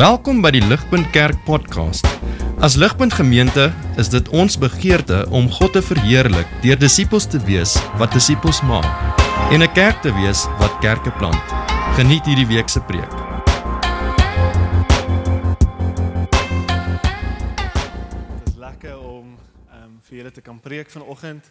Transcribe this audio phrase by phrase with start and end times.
[0.00, 2.06] Welkom by die Ligpunt Kerk podcast.
[2.64, 3.66] As Ligpunt Gemeente
[4.00, 8.88] is dit ons begeerte om God te verheerlik deur disippels te wees wat disippels maak
[9.52, 11.44] en 'n kerk te wees wat kerke plant.
[12.00, 13.12] Geniet hierdie week se preek.
[18.40, 19.36] Dit is lekker om
[19.68, 21.44] um, vir julle te kan preek vanoggend.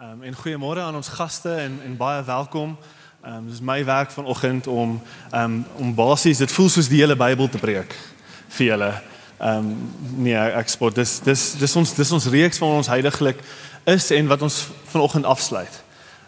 [0.00, 2.76] Um, en goeiemôre aan ons gaste en en baie welkom.
[3.22, 6.98] Ehm um, dis my werk vanoggend om ehm um, om basies dit voel soos die
[6.98, 7.94] hele Bybel te preek
[8.48, 8.88] vir julle.
[9.38, 9.90] Ehm um,
[10.24, 13.38] nee, ek spot dis dis dis ons dis ons reeks van ons heiliglik
[13.84, 14.56] is en wat ons
[14.90, 15.76] vanoggend afsluit.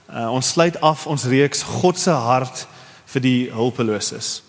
[0.06, 2.62] Uh, ons sluit af ons reeks God se hart
[3.11, 4.45] vir die hulpeloses.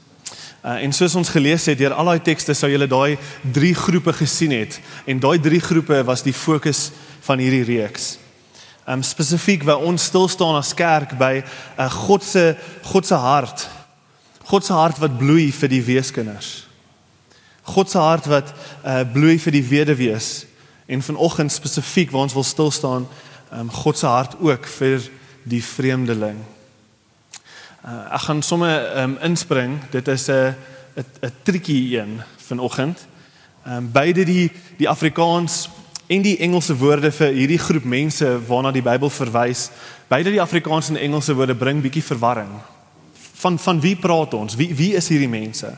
[0.62, 3.18] Uh, en soos ons gelees het deur al daai tekste sou julle daai
[3.58, 6.92] drie groepe gesien het en daai drie groepe was die fokus
[7.26, 8.20] van hierdie reeks
[8.88, 11.46] um, spesifiek waar ons stil staan as kerk by 'n
[11.80, 13.70] uh, God se God se hart.
[14.46, 16.68] God se hart wat bloei vir die weeskinders.
[17.64, 18.54] God se hart wat
[18.86, 20.46] uh, bloei vir die weduwees
[20.86, 23.08] en vanoggend spesifiek waar ons wil stil staan,
[23.54, 25.10] um, God se hart ook vir
[25.44, 26.38] die vreemdeling.
[27.86, 29.80] Uh, ek gaan sommer um, inspring.
[29.92, 30.56] Dit is 'n
[30.96, 33.08] 'n triekie een vanoggend.
[33.66, 35.70] Ehm um, beide die die Afrikaans
[36.08, 39.70] en die Engelse woorde vir hierdie groep mense waarna die Bybel verwys.
[40.08, 42.52] Beide die Afrikaanse en Engelse woorde bring bietjie verwarring.
[43.42, 44.56] Van van wie praat ons?
[44.56, 45.74] Wie wie is hierdie mense?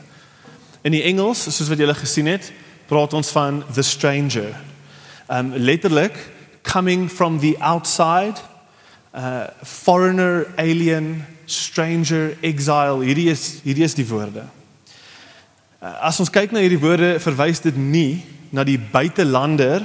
[0.82, 2.52] In die Engels, soos wat julle gesien het,
[2.88, 4.52] praat ons van the stranger.
[5.28, 6.16] Um letterlik
[6.62, 8.40] coming from the outside,
[9.14, 13.04] uh foreigner, alien, stranger, exile.
[13.04, 14.44] Hierdie is hierdie is die woorde.
[15.78, 19.84] Uh, as ons kyk na hierdie woorde, verwys dit nie na die buitelander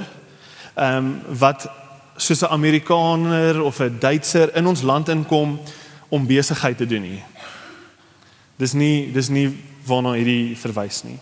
[0.74, 1.68] ehm um, wat
[2.16, 5.60] soos 'n Amerikaner of 'n Duitser in ons land inkom
[6.08, 7.22] om besigheid te doen nie.
[8.56, 11.18] Dis nie dis nie waarna hierdie verwys nie.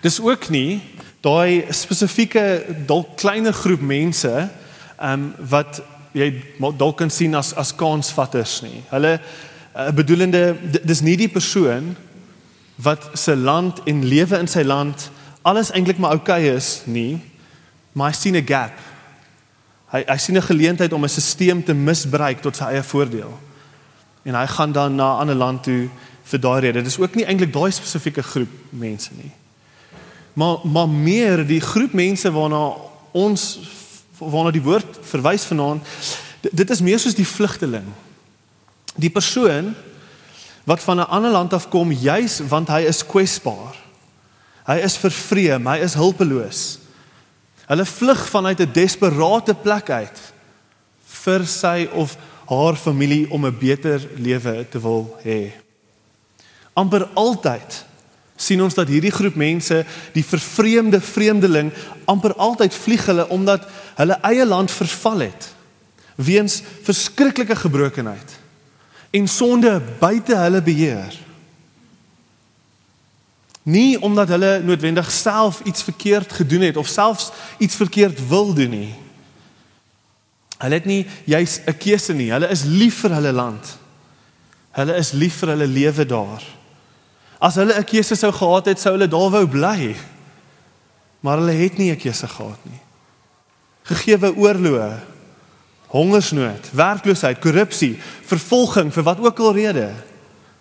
[0.00, 0.82] Dis ook nie
[1.20, 4.50] daai spesifieke dalk kleiner groep mense
[4.98, 5.82] ehm um, wat
[6.12, 6.42] jy
[6.76, 8.82] dalk kan sien as as kansvatters nie.
[8.90, 9.20] Hulle
[9.76, 11.96] uh, bedoelende dis nie die persoon
[12.74, 15.10] wat se land en lewe in sy land
[15.42, 17.20] alles eintlik maar oukei okay is nie
[17.94, 18.74] maar hy sien 'n gap.
[19.94, 23.32] Hy hy sien 'n geleentheid om 'n stelsel te misbruik tot sy eie voordeel.
[24.24, 25.88] En hy gaan dan na 'n ander land toe
[26.24, 26.82] vir daai rede.
[26.82, 29.32] Dit is ook nie eintlik daai spesifieke groep mense nie.
[30.34, 32.74] Maar maar meer die groep mense waarna
[33.12, 33.58] ons
[34.18, 35.82] waarna die woord verwys vanaand,
[36.40, 37.86] dit is meer soos die vlugteling.
[38.96, 39.74] Die persoon
[40.64, 43.76] wat van 'n ander land af kom juis want hy is kwesbaar.
[44.64, 46.78] Hy is vervreem, hy is hulpeloos.
[47.66, 50.18] Hulle vlug vanuit 'n desperate plek uit
[51.24, 52.16] vir sy of
[52.46, 55.52] haar familie om 'n beter lewe te wil hê.
[56.72, 57.84] amper altyd
[58.36, 61.72] sien ons dat hierdie groep mense, die vervreemde vreemdeling,
[62.04, 65.54] amper altyd vlieg hulle omdat hulle eie land verval het
[66.14, 68.38] weens verskriklike gebrokenheid
[69.10, 71.23] en sonde buite hulle beheer.
[73.64, 78.70] Nie omdat hulle noodwendig self iets verkeerd gedoen het of selfs iets verkeerd wil doen
[78.70, 78.94] nie.
[80.58, 82.30] Hulle het nie juis 'n keuse nie.
[82.32, 83.78] Hulle is lief vir hulle land.
[84.70, 86.42] Hulle is lief vir hulle lewe daar.
[87.40, 89.96] As hulle 'n keuse sou gehad het, sou hulle daar wou bly.
[91.20, 92.80] Maar hulle het nie 'n keuse gehad nie.
[93.82, 95.00] Gegeewe oorloë,
[95.86, 99.92] hongersnood, werkloosheid, korrupsie, vervolging vir wat ook al rede,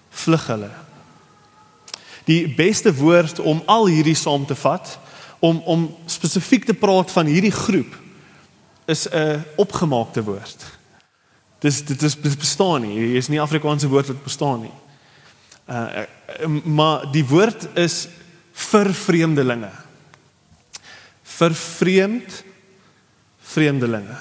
[0.09, 0.82] vlug hulle
[2.25, 4.99] die beste woord om al hierdie saam te vat
[5.43, 7.99] om om spesifiek te praat van hierdie groep
[8.85, 10.65] is 'n opgemaakte woord.
[11.59, 12.99] Dis dit is dit bestaan nie.
[12.99, 14.75] Hier is nie Afrikaanse woord wat bestaan nie.
[15.67, 16.03] Uh
[16.63, 18.07] maar die woord is
[18.51, 19.71] vir vreemdelinge.
[21.23, 22.43] Vir vreemd
[23.39, 24.17] vreemdelinge.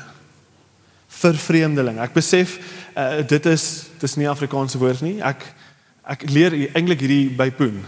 [1.08, 2.00] Vir vreemdelinge.
[2.00, 2.58] Ek besef
[2.96, 5.18] uh dit is dis nie Afrikaanse woord nie.
[5.22, 5.54] Ek
[6.02, 7.82] Ek leer eintlik hierdie by Poen.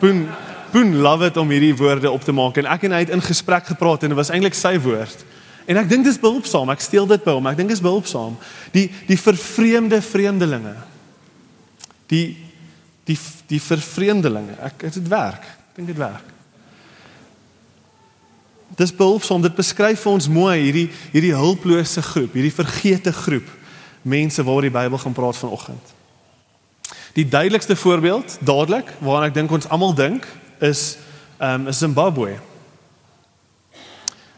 [0.00, 0.28] Poen
[0.68, 3.24] Poen love dit om hierdie woorde op te maak en ek en hy het in
[3.24, 5.22] gesprek gepraat en dit was eintlik sy woord.
[5.68, 6.68] En ek dink dis behulpsaam.
[6.72, 7.48] Ek steel dit by hom.
[7.48, 8.36] Ek dink dis behulpsaam.
[8.72, 10.74] Die die vervreemde vreemdelinge.
[12.12, 12.36] Die
[13.08, 13.16] die
[13.48, 14.56] die vervreemdelinge.
[14.64, 15.44] Ek dit werk.
[15.44, 16.34] Ek dink dit werk.
[18.76, 19.44] Dis behulpsaam.
[19.44, 23.56] Dit beskryf vir ons mooi hierdie hierdie hulplose groep, hierdie vergete groep
[24.08, 25.96] mense waaroor die Bybel gaan praat vanoggend.
[27.12, 30.26] Die duidelikste voorbeeld dadelik waaraan ek dink ons almal dink
[30.58, 30.98] is
[31.38, 32.38] ehm um, Zimbabwe.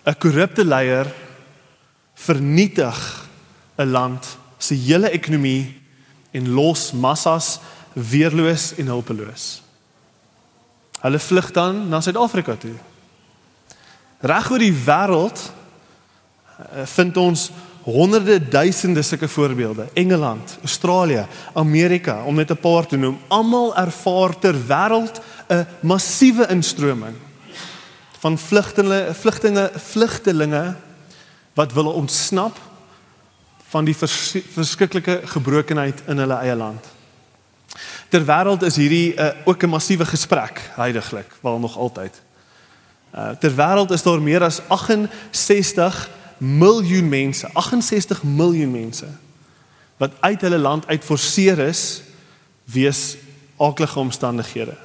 [0.05, 1.07] 'n Korrupte leier
[2.15, 3.27] vernietig
[3.77, 5.81] 'n land se hele ekonomie
[6.31, 7.59] en los massas
[7.93, 9.63] weerloos en hulpeloos.
[11.01, 12.77] Hulle vlug dan na Suid-Afrika toe.
[14.21, 17.51] Reg oor die wêreld eh, vind ons
[17.83, 19.89] honderde duisende sulke voorbeelde.
[19.93, 23.19] Engeland, Australië, Amerika om net 'n paar te noem.
[23.29, 27.15] Almal ervaar ter wêreld 'n massiewe instroming
[28.19, 30.75] van vlugtelinge, vlugtinge, vlugtelinge
[31.55, 32.59] wat wil ontsnap
[33.69, 36.87] van die vers, verskriklike gebrokenheid in hulle eie land.
[38.11, 42.21] Ter wêreld is hierdie uh, ook 'n massiewe gesprek heidaglik, wel nog altyd.
[43.15, 49.09] Uh, ter wêreld is daar meer as 68 miljoen mense, 68 miljoen mense
[50.01, 52.03] wat uit hulle land uitforceer is
[52.65, 53.17] wees
[53.61, 54.77] aaklige omstandighede.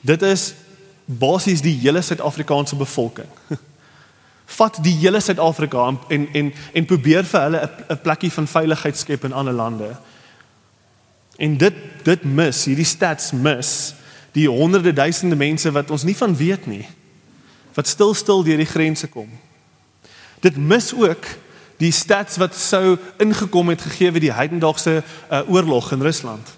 [0.00, 0.54] Dit is
[1.04, 3.28] basies die hele Suid-Afrikaanse bevolking.
[4.60, 9.24] Vat die hele Suid-Afrika en en en probeer vir hulle 'n plekkie van veiligheid skep
[9.24, 9.96] in ander lande.
[11.38, 11.74] En dit
[12.04, 13.94] dit mis, hierdie stats mis
[14.32, 16.86] die honderde duisende mense wat ons nie van weet nie.
[17.74, 19.30] Wat stil stil deur die grense kom.
[20.40, 21.26] Dit mis ook
[21.80, 26.48] die stats wat sou ingekom het gegee wie die heidendaagse uh, oorlog in Rusland.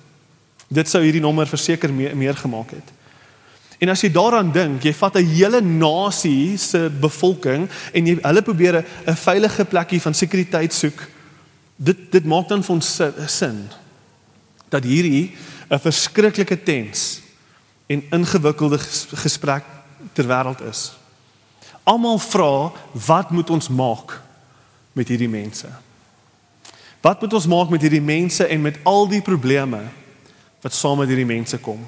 [0.69, 2.91] Dit sou hierdie nommer verseker meer, meer gemaak het.
[3.83, 8.43] En as jy daaraan dink, jy vat 'n hele nasie se bevolking en jy hulle
[8.43, 10.99] probeer 'n veilige plekkie van sekuriteit soek.
[11.77, 13.69] Dit dit maak dan vir ons sin
[14.71, 15.35] dat hierdie
[15.71, 17.21] 'n verskriklike tens
[17.87, 18.79] en ingewikkelde
[19.15, 19.65] gesprek
[20.13, 20.93] ter wêreld is.
[21.85, 22.73] Almal vra
[23.07, 24.15] wat moet ons maak
[24.93, 25.67] met hierdie mense?
[27.03, 29.81] Wat moet ons maak met hierdie mense en met al die probleme
[30.63, 31.81] wat saam met hierdie mense kom?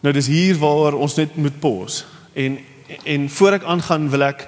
[0.00, 2.58] Nou dis hier waar ons net moet pause en
[3.06, 4.40] en voor ek aangaan wil ek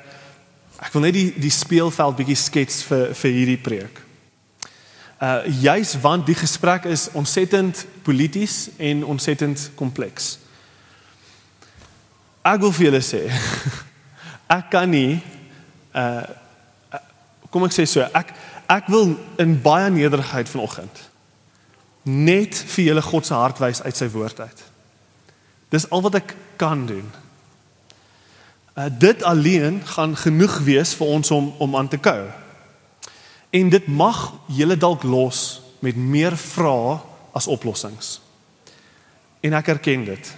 [0.83, 4.01] ek wil net die die speelveld bietjie skets vir vir hierdie preek.
[5.23, 10.39] Uh juis want die gesprek is ontsettend polities en ontsettend kompleks.
[12.43, 13.27] Ek wil vir julle sê
[14.59, 15.21] ek kan nie
[15.95, 16.25] uh
[17.53, 18.31] kom ek sê so ek
[18.73, 19.13] ek wil
[19.43, 21.03] in baie nederigheid vanoggend
[22.09, 24.63] net vir julle God se hart wys uit sy woord uit.
[25.71, 27.07] Dis al wat ek kan doen.
[28.75, 32.27] Uh dit alleen gaan genoeg wees vir ons om om aan te kou.
[33.53, 36.99] En dit mag julle dalk los met meer vrae
[37.37, 38.21] as oplossings.
[39.41, 40.33] En ek erken dit.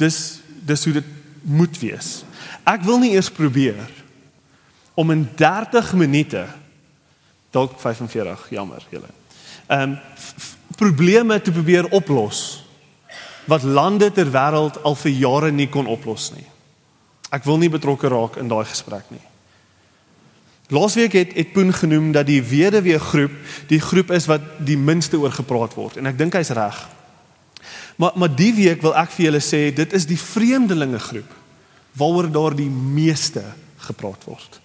[0.00, 1.12] Dis dis hoe dit
[1.44, 2.24] moet wees.
[2.64, 3.84] Ek wil nie eers probeer
[4.94, 6.46] om in 30 minute
[7.54, 9.10] dalk 45, jammer julle.
[9.66, 9.98] Ehm um,
[10.74, 12.64] probleme te probeer oplos
[13.46, 16.46] wat lande ter wêreld al vir jare nie kon oplos nie.
[17.30, 19.22] Ek wil nie betrokke raak in daai gesprek nie.
[20.74, 23.32] Laasweek het het Poen genoem dat die weduwee groep
[23.68, 26.78] die groep is wat die minste oor gepraat word en ek dink hy's reg.
[27.96, 31.40] Maar maar die week wil ek vir julle sê dit is die vreemdelinge groep
[31.94, 33.44] waaroor daar die meeste
[33.86, 34.58] gepraat word.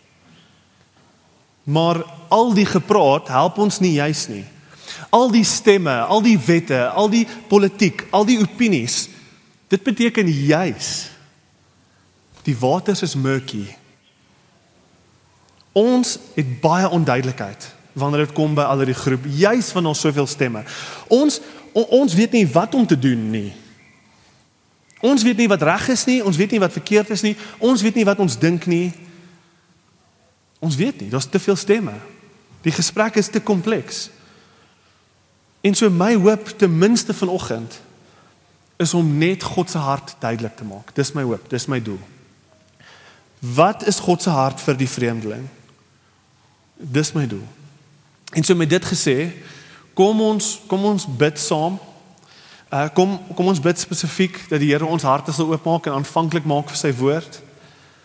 [1.69, 2.01] Maar
[2.33, 4.45] al die gepraat help ons nie juis nie.
[5.13, 9.07] Al die stemme, al die wette, al die politiek, al die opinies.
[9.69, 11.09] Dit beteken juis
[12.47, 13.67] die waters is murky.
[15.77, 20.27] Ons het baie onduidelikheid wanneer dit kom by al die groep, juis van ons soveel
[20.29, 20.61] stemme.
[21.11, 23.54] Ons on, ons weet nie wat om te doen nie.
[25.00, 27.82] Ons weet nie wat reg is nie, ons weet nie wat verkeerd is nie, ons
[27.82, 28.91] weet nie wat ons dink nie.
[30.60, 31.96] Ons weet nie, daar's te veel stemme.
[32.67, 34.10] Die gesprek is te kompleks.
[35.63, 37.79] En so my hoop ten minste vanoggend
[38.79, 40.91] is om net God se hart duidelik te maak.
[40.96, 42.00] Dis my hoop, dis my doel.
[43.39, 45.48] Wat is God se hart vir die vreemdeling?
[46.75, 47.48] Dis my doel.
[48.36, 49.17] En so met dit gesê,
[49.93, 51.79] Kom ons kom ons bid saam.
[52.69, 56.46] Uh kom kom ons bid spesifiek dat die Here ons harte sal oopmaak en aanvanklik
[56.46, 57.41] maak vir sy woord.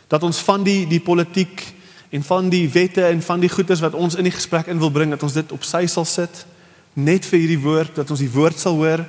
[0.08, 1.62] Dat ons van die die politiek
[2.14, 4.92] en van die wette en van die goeders wat ons in die gesprek in wil
[4.94, 6.44] bring dat ons dit op sy sal sit
[6.94, 9.02] net vir hierdie woord dat ons die woord sal hoor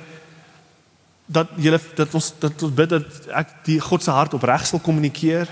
[1.26, 4.82] dat julle dat ons dat ons bid dat ek die God se hart opreg sal
[4.82, 5.50] kommunikeer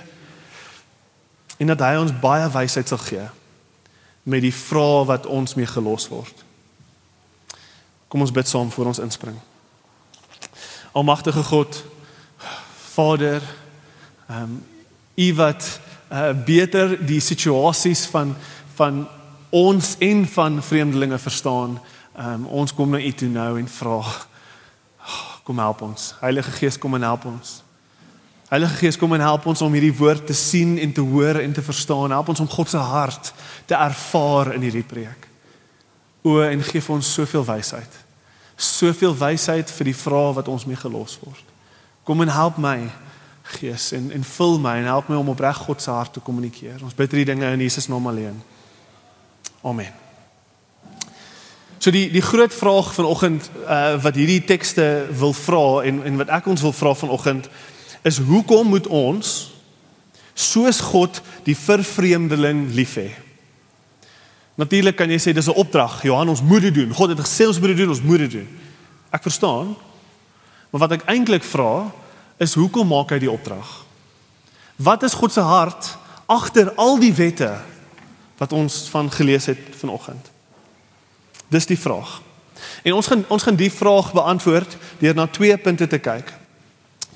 [1.59, 3.27] en dat hy ons baie wysheid sal gee
[4.25, 6.44] met die vrae wat ons mee gelos word.
[8.15, 9.35] Kom ons bid saam voor ons inspring.
[10.93, 11.85] Almagtige God,
[12.95, 13.43] Vader,
[14.29, 14.63] ehm um,
[15.17, 15.81] U wat
[16.13, 18.37] uh, beter die situasies van
[18.75, 19.09] van
[19.51, 21.81] ons en van vreemdelinge verstaan.
[22.17, 23.99] Ehm um, ons kom na U toe nou en vra
[25.47, 26.15] kom help ons.
[26.21, 27.63] Heilige Gees kom en help ons.
[28.49, 31.53] Heilige Gees kom en help ons om hierdie woord te sien en te hoor en
[31.53, 32.15] te verstaan.
[32.15, 33.35] Help ons om God se hart
[33.67, 35.29] te ervaar in hierdie preek.
[36.23, 38.04] O en gee vir ons soveel wysheid
[38.57, 41.45] soveel wysheid vir die vrae wat ons mee gelos word.
[42.05, 42.79] Kom en help my,
[43.45, 46.79] Gees, en en vul my en help my om opreg God se hart te kommunikeer.
[46.81, 48.39] Ons bid hierdie dinge in Jesus naam alleen.
[49.63, 49.93] Amen.
[51.79, 56.33] So die die groot vraag vanoggend uh wat hierdie tekste wil vra en en wat
[56.33, 57.51] ek ons wil vra vanoggend
[58.03, 59.35] is hoekom moet ons
[60.35, 63.11] soos God die vervreemdeling lief hê?
[64.55, 66.03] Natuurlik kan jy sê dis 'n opdrag.
[66.03, 66.95] Johan, ons moet dit doen.
[66.95, 68.49] God het gesê ons moet dit doen, ons moet dit doen.
[69.11, 69.77] Ek verstaan.
[70.71, 71.91] Maar wat ek eintlik vra
[72.37, 73.85] is hoekom maak hy die opdrag?
[74.77, 75.97] Wat is God se hart
[76.27, 77.61] agter al die wette
[78.39, 80.31] wat ons van gelees het vanoggend?
[81.49, 82.23] Dis die vraag.
[82.83, 86.33] En ons gaan ons gaan die vraag beantwoord deur na twee punte te kyk.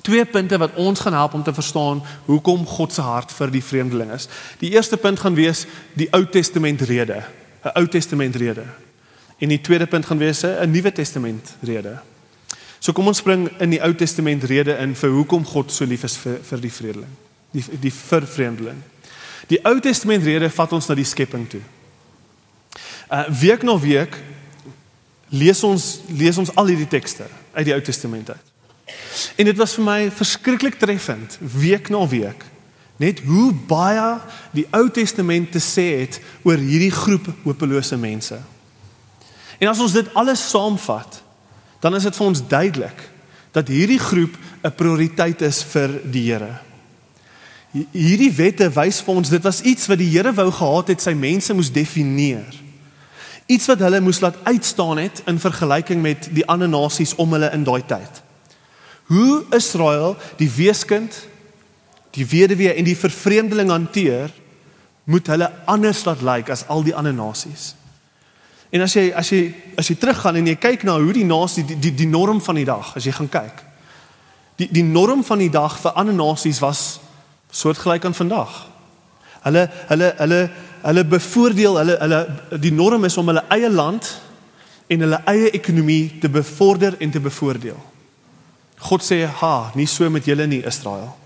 [0.01, 3.63] Twee punte wat ons gaan help om te verstaan hoekom God se hart vir die
[3.63, 4.27] vreemdeling is.
[4.59, 7.23] Die eerste punt gaan wees die Ou Testament rede,
[7.63, 8.63] 'n Ou Testament rede.
[9.39, 11.99] En die tweede punt gaan wees 'n Nuwe Testament rede.
[12.79, 16.03] So kom ons spring in die Ou Testament rede in vir hoekom God so lief
[16.03, 17.15] is vir vir die vreemdeling,
[17.51, 18.83] die die vir vreemdeling.
[19.47, 21.61] Die Ou Testament rede vat ons na die skepping toe.
[23.11, 24.15] Uh week na week
[25.29, 28.48] lees ons lees ons al hierdie tekste uit die Ou Testament uit.
[29.35, 32.45] En dit was vir my verskriklik treffend week na week
[32.99, 34.17] net hoe baie
[34.51, 38.35] die Ou Testament te sê het oor hierdie groep hopelose mense.
[39.59, 41.21] En as ons dit alles saamvat,
[41.79, 43.05] dan is dit vir ons duidelik
[43.55, 46.59] dat hierdie groep 'n prioriteit is vir die Here.
[47.91, 51.13] Hierdie wette wys vir ons dit was iets wat die Here wou gehad het sy
[51.13, 52.53] mense moes definieer.
[53.47, 57.51] Iets wat hulle moes laat uitstaan het in vergelyking met die ander nasies om hulle
[57.53, 58.28] in daai tyd
[59.09, 61.15] hoe Israel die weeskind,
[62.13, 64.29] die weduwee en die vervreemdeling hanteer,
[65.09, 67.73] moet hulle anders laat lyk like as al die ander nasies.
[68.69, 69.41] En as jy as jy
[69.81, 72.59] as jy teruggaan en jy kyk na hoe die nasie die, die die norm van
[72.59, 73.63] die dag, as jy gaan kyk.
[74.61, 76.99] Die die norm van die dag vir ander nasies was
[77.49, 78.53] soortgelyk aan vandag.
[79.41, 80.41] Hulle hulle hulle
[80.83, 82.19] hulle bevoordeel hulle hulle
[82.61, 84.13] die norm is om hulle eie land
[84.89, 87.88] en hulle eie ekonomie te bevorder en te bevoordeel.
[88.79, 91.17] God sê, "Ha, nie so met julle nie, Israel."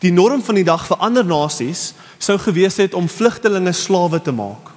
[0.00, 4.32] Die norm van die dag vir ander nasies sou gewees het om vlugtelinge slawe te
[4.32, 4.70] maak.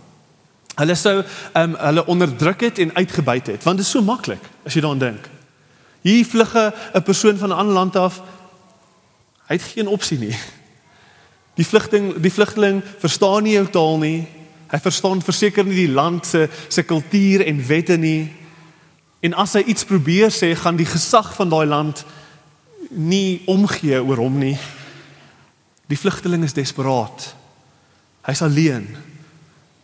[0.75, 1.23] Hulle sou
[1.55, 4.99] um, hulle onderdruk het en uitgebuit het, want dit is so maklik as jy daaraan
[4.99, 5.29] dink.
[6.03, 8.21] Hier vlugge 'n persoon van 'n ander land af.
[9.47, 10.35] Hy het geen opsie nie.
[11.55, 14.27] Die vlugting, die vlugteling verstaan nie jou taal nie.
[14.67, 18.33] Hy verstaan verseker nie die land se se kultuur en wette nie.
[19.25, 22.03] En as hy iets probeer sê, gaan die gesag van daai land
[22.93, 24.57] nie omgee oor hom nie.
[25.89, 27.31] Die vlugteling is desperaat.
[28.25, 28.87] Hy's alleen.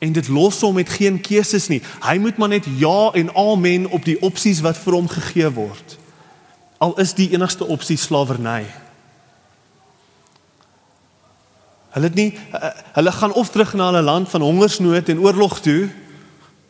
[0.01, 1.81] En dit los hom met geen keuses nie.
[2.05, 5.97] Hy moet maar net ja en amen op die opsies wat vir hom gegee word.
[6.81, 8.65] Al is die enigste opsie slawerny.
[11.91, 12.31] Hulle het nie
[12.95, 15.89] hulle gaan of terug na hulle land van hongersnood en oorlog toe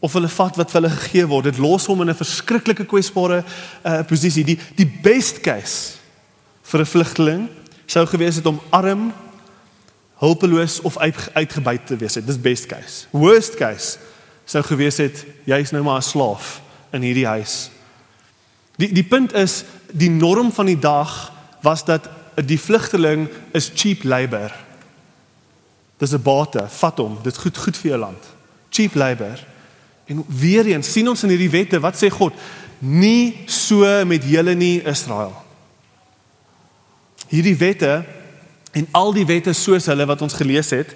[0.02, 1.50] of hulle vat wat vir hulle gegee word.
[1.52, 3.44] Dit los hom in 'n verskriklike kwesbare
[3.86, 4.44] uh, posisie.
[4.44, 6.02] Die die best case
[6.64, 7.50] vir 'n vlugteling
[7.86, 9.12] sou gewees het om arm,
[10.18, 12.14] hulpeloos of uit, uitgebuit te wees.
[12.14, 13.06] Dis best case.
[13.12, 14.00] Worst case
[14.46, 17.70] sou gewees het jy's nou maar 'n slaaf in hierdie huis.
[18.78, 21.32] Die die punt is die norm van die dag
[21.62, 24.52] was dat die vlugteling is cheap labor.
[25.98, 28.24] Dis 'n bate, vat hom, dit goed goed vir jou land.
[28.70, 29.51] Cheap labor.
[30.12, 32.36] En weer eens sien ons in hierdie wette wat sê God
[32.82, 35.34] nie so met julle nie Israel.
[37.32, 38.02] Hierdie wette
[38.76, 40.96] en al die wette soos hulle wat ons gelees het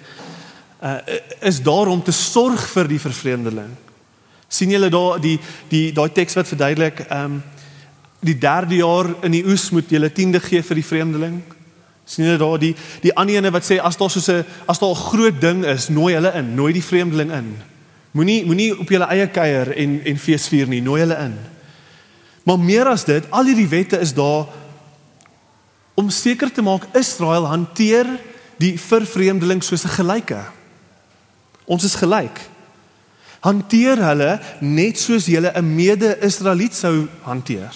[0.82, 0.98] uh,
[1.40, 3.70] is daar om te sorg vir die vervreemdeling.
[4.48, 5.38] sien julle daar die
[5.70, 7.44] die daai teks wat verduidelik ehm um,
[8.26, 11.42] die derde jaar in die oes moet julle tiende gee vir die vreemdeling.
[12.04, 14.90] sien julle daar die die ander ene wat sê as daar so 'n as daar
[14.90, 17.56] 'n groot ding is, nooi hulle in, nooi die vreemdeling in.
[18.16, 21.34] Moenie moenie op jou eie kuier en en feesvier nie, nooi hulle in.
[22.48, 24.46] Maar meer as dit, al hierdie wette is daar
[25.96, 28.08] om seker te maak Israel hanteer
[28.60, 30.40] die vervreemdeling soos 'n gelyke.
[31.66, 32.40] Ons is gelyk.
[33.40, 37.74] Hanteer hulle net soos jy 'n mede-Israeliet sou hanteer.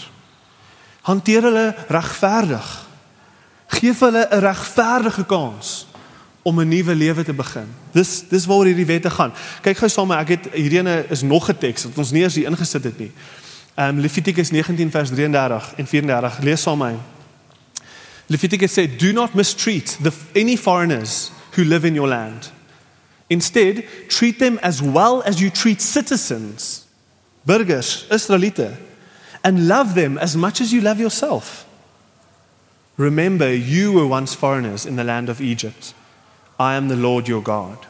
[1.03, 2.87] Hanteer hulle regverdig.
[3.69, 5.90] Geef hulle 'n regverdige kans
[6.43, 7.69] om 'n nuwe lewe te begin.
[7.93, 9.33] Dis dis waaroor hierdie wette gaan.
[9.61, 12.47] Kyk gou saam ek het hierdie is nog 'n teks wat ons nie eens hier
[12.47, 13.13] ingesit het nie.
[13.75, 16.39] Ehm um, Levitikus 19 vers 33 en 34.
[16.43, 16.97] Lees saam my.
[18.27, 22.53] Leviticus said, "Do not mistreat the any foreigners who live in your land.
[23.27, 26.87] Instead, treat them as well as you treat citizens,
[27.43, 28.71] burgers, Israelite,
[29.41, 31.65] and love them as much as you love yourself."
[32.97, 35.95] Remember, you were once foreigners in the land of Egypt.
[36.61, 37.87] I am the Lord your God.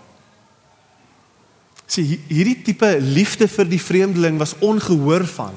[1.91, 5.57] Sien, hierdie tipe liefde vir die vreemdeling was ongehoor van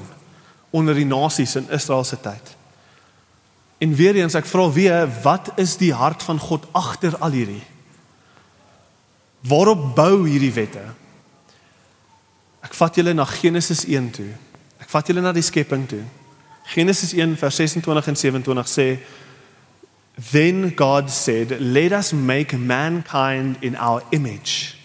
[0.74, 2.56] onder die nasies in Israel se tyd.
[3.78, 7.62] En weer eens ek vra weer, wat is die hart van God agter al hierdie?
[9.46, 10.82] Waarop bou hierdie wette?
[12.64, 14.30] Ek vat julle na Genesis 1 toe.
[14.82, 16.02] Ek vat julle na die skepping toe.
[16.74, 18.88] Genesis 1 vers 26 en 27 sê
[20.16, 24.76] Then God said, "Let us make mankind in our image,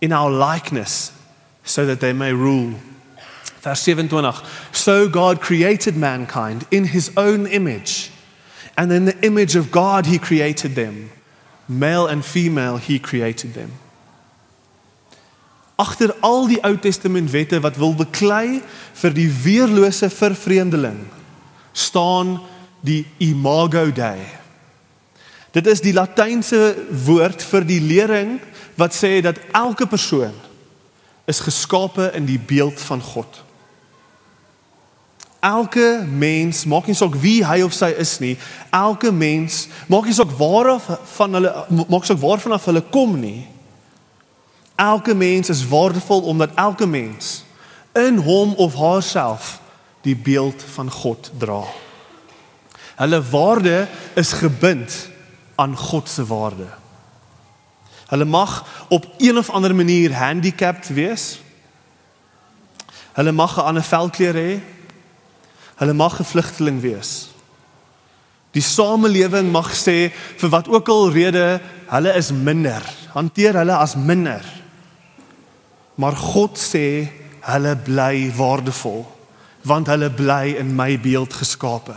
[0.00, 1.10] in our likeness,
[1.64, 2.74] so that they may rule."
[3.62, 4.34] Vers 27.
[4.72, 8.10] So God created mankind in his own image,
[8.76, 11.10] and in the image of God he created them.
[11.66, 13.72] Male and female he created them.
[15.76, 18.62] Agter al die Ou Testament wette wat wil beklei
[18.94, 21.08] vir die weerlose vervreemdeling,
[21.72, 22.40] staan
[22.84, 24.43] die imago Dei.
[25.54, 26.74] Dit is die latynse
[27.06, 28.40] woord vir die lering
[28.80, 30.34] wat sê dat elke persoon
[31.30, 33.38] is geskape in die beeld van God.
[35.44, 38.34] Elke mens, maak nie saak wie hy of sy is nie,
[38.74, 41.54] elke mens, maak nie saak waar of van hulle
[41.86, 43.46] maak saak waarvan af hulle kom nie.
[44.80, 47.44] Elke mens is waardevol omdat elke mens
[47.94, 49.60] in hom of haarself
[50.02, 51.62] die beeld van God dra.
[52.98, 53.84] Hulle waarde
[54.18, 55.13] is gebind
[55.54, 56.66] aan God se waarde.
[58.06, 61.40] Hulle mag op een of ander manier handicapped wees.
[63.12, 64.60] Hulle mag 'n ander velkleur hê.
[65.74, 67.28] Hulle mag 'n vlugteling wees.
[68.50, 72.82] Die samelewing mag sê vir wat ook al rede hulle is minder.
[73.12, 74.44] Hanteer hulle as minder.
[75.94, 77.08] Maar God sê
[77.40, 79.12] hulle bly waardevol
[79.64, 81.96] want hulle bly in my beeld geskape.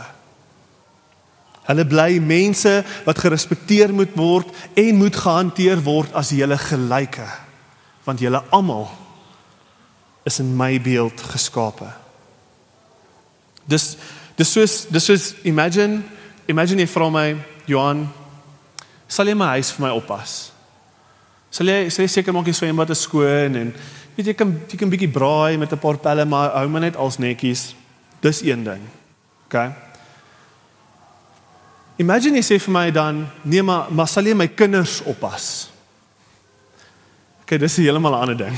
[1.68, 2.70] Hulle bly mense
[3.04, 7.26] wat gerespekteer moet word en moet gehanteer word as julle gelyke.
[8.06, 8.88] Want julle almal
[10.28, 11.90] is in my beeld geskape.
[13.68, 13.96] Dis
[14.38, 16.00] dis soos dis soos imagine
[16.48, 17.26] imagine jy vra my
[17.68, 18.06] Johan
[19.10, 20.36] sal jy my huis vir my oppas?
[21.52, 23.74] Sal jy sê seker maak jy swembad is skoon en
[24.16, 26.96] weet jy kan jy kan bietjie braai met 'n paar pelle maar hou maar net
[26.96, 27.74] als netjies.
[28.20, 28.82] Dis een ding.
[29.46, 29.87] OK.
[31.98, 35.66] Imagine jy sê vir my dan, nee maar, maar sal jy my kinders oppas?
[37.42, 38.54] OK, dis 'n heeltemal ander ding.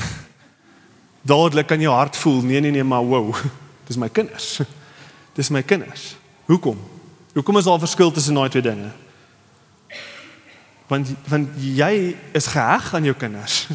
[1.31, 3.33] Dadelik kan jou hart voel, nee nee nee, maar wow.
[3.87, 4.59] Dis my kinders.
[5.37, 6.15] Dis my kinders.
[6.45, 6.77] Hoekom?
[7.33, 8.91] Hoekom is daar 'n verskil tussen daai twee dinge?
[10.87, 13.67] Want want jy is geheg aan jou kinders.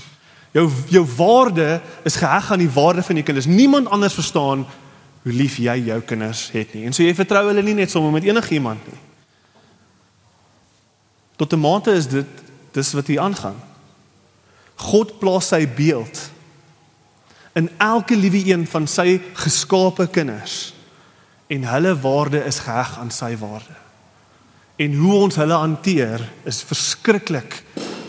[0.52, 3.46] Jou jou waarde is geheg aan die waarde van jou kinders.
[3.46, 4.66] Niemand anders verstaan
[5.22, 6.85] hoe lief jy jou kinders het nie.
[6.85, 9.00] En so jy vertrou hulle nie net sommer met enigiemand nie.
[11.37, 12.27] Tot 'n mate is dit
[12.72, 13.61] dis wat hier aangaan.
[14.75, 16.31] God plaas sy beeld
[17.57, 20.75] in elke liewe een van sy geskape kinders
[21.46, 23.77] en hulle waarde is geheg aan sy waarde.
[24.77, 27.62] En hoe ons hulle hanteer is verskriklik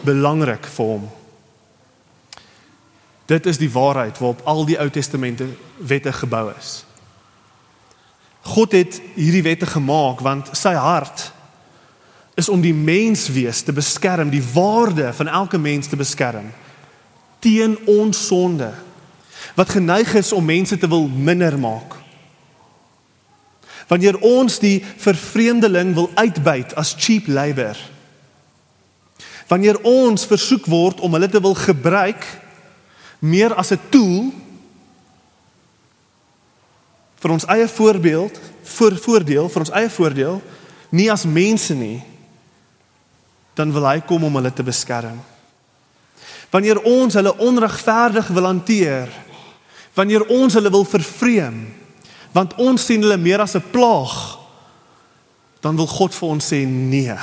[0.04, 1.08] belangrik vir hom.
[3.28, 6.84] Dit is die waarheid waarop al die Ou Testamente wette gebou is.
[8.42, 11.32] God het hierdie wette gemaak want sy hart
[12.38, 16.52] is om die menswees te beskerm, die waarde van elke mens te beskerm
[17.42, 18.72] teen ons sonde
[19.58, 21.96] wat geneig is om mense te wil minder maak.
[23.88, 27.78] Wanneer ons die vervreemdeling wil uitbuit as cheap labor.
[29.48, 32.26] Wanneer ons versoek word om hulle te wil gebruik
[33.20, 34.34] meer as 'n tool
[37.18, 40.42] vir ons eie voorbeeld, vir voordeel, vir ons eie voordeel,
[40.90, 42.04] nie as mense nie,
[43.58, 45.18] dan wil hy kom om hulle te beskerm.
[46.54, 49.10] Wanneer ons hulle onregverdig wil hanteer,
[49.98, 51.64] wanneer ons hulle wil vervreem,
[52.36, 54.38] want ons sien hulle meer as 'n plaag,
[55.62, 57.18] dan wil God vir ons sê nee.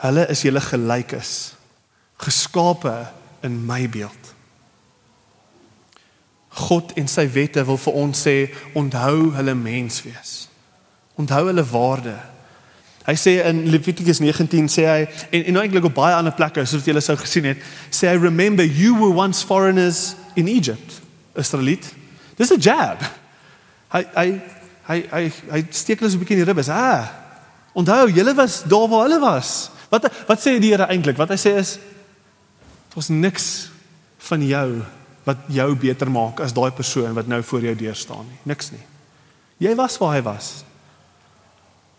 [0.00, 1.54] Hulle is julle gelykes,
[2.16, 3.06] geskape
[3.42, 4.34] in my beeld.
[6.54, 8.36] God en sy wette wil vir ons sê
[8.74, 10.48] onthou hulle mens wees.
[11.18, 12.33] Onthou hulle waarde.
[13.04, 16.80] Hy sê in Levitikus 19 sê hy en en eintlik op baie ander plekke soos
[16.80, 17.60] wat julle sou gesien het,
[17.92, 21.02] sê hy remember you were once foreigners in Egypt.
[21.36, 21.92] Israeliet.
[22.36, 23.02] Dis 'n jab.
[23.92, 24.40] Hy hy
[24.88, 26.68] hy hy hy steek hulle so 'n bietjie in die ribbes.
[26.68, 27.08] Ah.
[27.74, 29.70] Onthou, julle was daar waar hulle was.
[29.90, 31.16] Wat wat sê die Here eintlik?
[31.16, 31.78] Wat hy sê is
[32.94, 33.70] daar's niks
[34.18, 34.82] van jou
[35.24, 38.38] wat jou beter maak as daai persoon wat nou voor jou deur staan nie.
[38.42, 38.82] Niks nie.
[39.58, 40.64] Jy was waar hy was.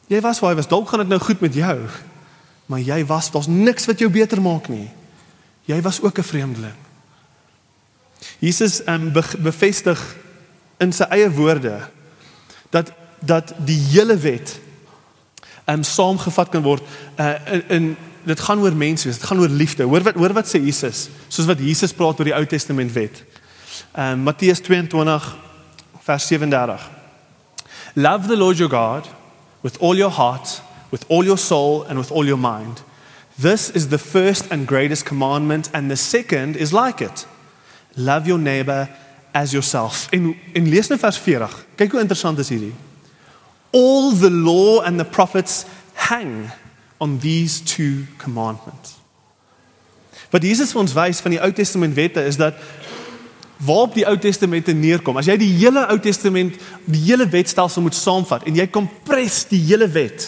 [0.08, 0.70] Jy was waar jy was.
[0.70, 1.78] Dalk gaan dit nou goed met jou.
[2.66, 4.90] Maar jy was, daar's niks wat jou beter maak nie.
[5.66, 6.78] Jy was ook 'n vreemdeling.
[8.40, 10.16] Jesus um, bevestig
[10.78, 11.90] in sy eie woorde
[12.70, 14.60] dat dat die hele wet
[15.66, 16.84] um saamgevat kan word
[17.18, 19.84] uh, in, in dit gaan oor mens wees, dit gaan oor liefde.
[19.84, 21.10] Hoor wat hoor wat sê Jesus?
[21.28, 23.24] Soos wat Jesus praat oor die Ou Testament wet.
[23.94, 25.36] Um Matteus 22
[26.06, 26.90] vers 37.
[27.94, 29.08] Love the Lord your God
[29.66, 32.84] with all your heart, with all your soul and with all your mind.
[33.40, 37.26] This is the first and greatest commandment and the second is like it.
[37.98, 38.88] Love your neighbor
[39.34, 40.08] as yourself.
[40.14, 41.66] In in lees net vers 40.
[41.78, 42.76] Kyk hoe interessant is hierdie.
[43.72, 46.52] All the law and the prophets hang
[47.02, 49.00] on these two commandments.
[50.30, 52.54] Wat Jesus vir ons wys van die Ou Testament wette is dat
[53.58, 55.18] waarop die Ou Testament neerkom.
[55.18, 59.62] As jy die hele Ou Testament, die hele wetstelsel moet saamvat en jy kompres die
[59.68, 60.28] hele wet.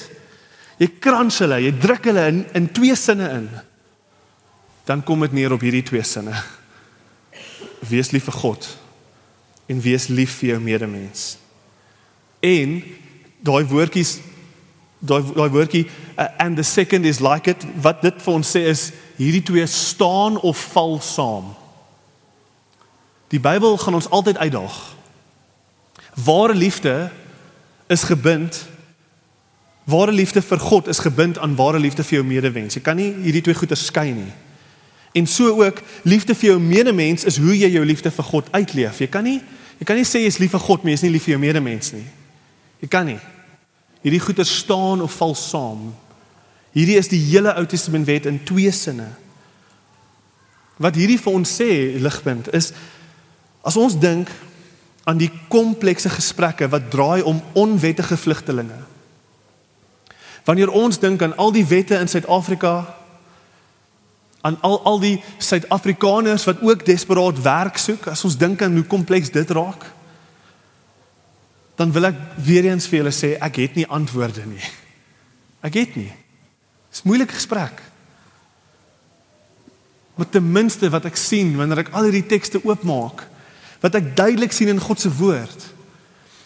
[0.77, 3.49] Jy krans hulle, jy druk hulle in in twee sinne in.
[4.87, 6.35] Dan kom dit neer op hierdie twee sinne.
[7.89, 8.69] Wees lief vir God
[9.67, 11.35] en wees lief vir jou medemens.
[12.39, 12.79] En
[13.43, 14.17] daai woordjies
[14.97, 15.83] daai daai woordjie
[16.17, 18.87] uh, and the second is like it wat dit vir ons sê is
[19.19, 21.51] hierdie twee staan of val saam.
[23.33, 24.95] Die Bybel gaan ons altyd uitdaag.
[26.23, 27.11] Ware liefde
[27.87, 28.65] is gebind
[29.87, 32.75] ware liefde vir God is gebind aan ware liefde vir jou medewens.
[32.75, 34.31] Jy kan nie hierdie twee goeie skei nie.
[35.15, 38.99] En so ook liefde vir jou medemens is hoe jy jou liefde vir God uitleef.
[38.99, 39.39] Jy kan nie
[39.77, 41.35] jy kan nie sê jy is lief vir God, maar jy is nie lief vir
[41.35, 42.03] jou medemens nie.
[42.81, 43.19] Jy kan nie.
[44.03, 45.87] Hierdie goeie staan of val saam.
[46.75, 49.07] Hierdie is die hele Ou Testament wet in twee sinne.
[50.81, 51.69] Wat hierdie vir ons sê,
[52.01, 52.71] ligpunt, is
[53.67, 54.32] as ons dink
[55.08, 58.80] aan die komplekse gesprekke wat draai om onwettige vlugtelinge.
[60.47, 62.73] Wanneer ons dink aan al die wette in Suid-Afrika,
[64.47, 68.88] aan al al die Suid-Afrikaners wat ook desperaat werk soek, as ons dink aan hoe
[68.88, 69.84] kompleks dit raak,
[71.77, 74.63] dan wil ek weer eens vir julle sê ek het nie antwoorde nie.
[75.67, 76.10] Ek het nie.
[76.91, 77.84] Dis moeilike gesprek.
[80.17, 83.27] Maar ten minste wat ek sien wanneer ek al hierdie tekste oopmaak,
[83.81, 85.65] wat ek duidelik sien in God se woord,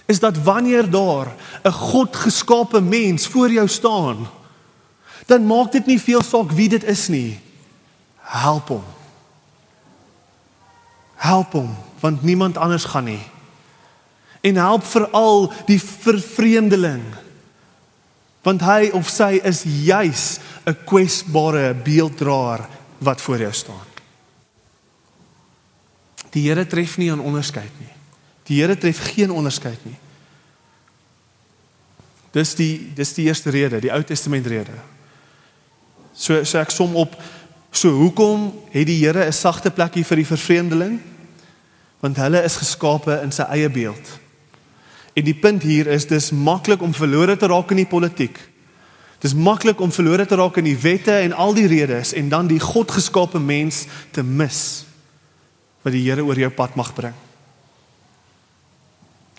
[0.06, 1.32] is dat wanneer daar
[1.63, 4.28] 'n God geskape mens voor jou staan,
[5.26, 7.39] dan maak dit nie veel saak wie dit is nie.
[8.20, 8.84] Help hom.
[11.15, 13.32] Help hom, want niemand anders gaan nie
[14.41, 17.04] en help veral die vervreemdeling
[18.41, 22.65] want hy of sy is juis 'n kwesbare beelddraer
[22.98, 23.91] wat voor jou staan.
[26.32, 27.91] Die Here tref nie aan onderskeid nie.
[28.48, 29.98] Die Here tref geen onderskeid nie.
[32.32, 34.76] Dis die dis die eerste rede, die Ou Testament rede.
[36.15, 37.17] So so ek som op
[37.72, 41.00] so hoekom het die Here 'n sagte plekkie vir die vervreemdeling?
[42.00, 44.20] Want hulle is geskape in sy eie beeld.
[45.13, 48.39] En die punt hier is dis maklik om verlore te raak in die politiek.
[49.20, 52.48] Dis maklik om verlore te raak in die wette en al die redes en dan
[52.48, 54.86] die godgeskape mens te mis
[55.82, 57.13] wat die Here oor jou pad mag bring.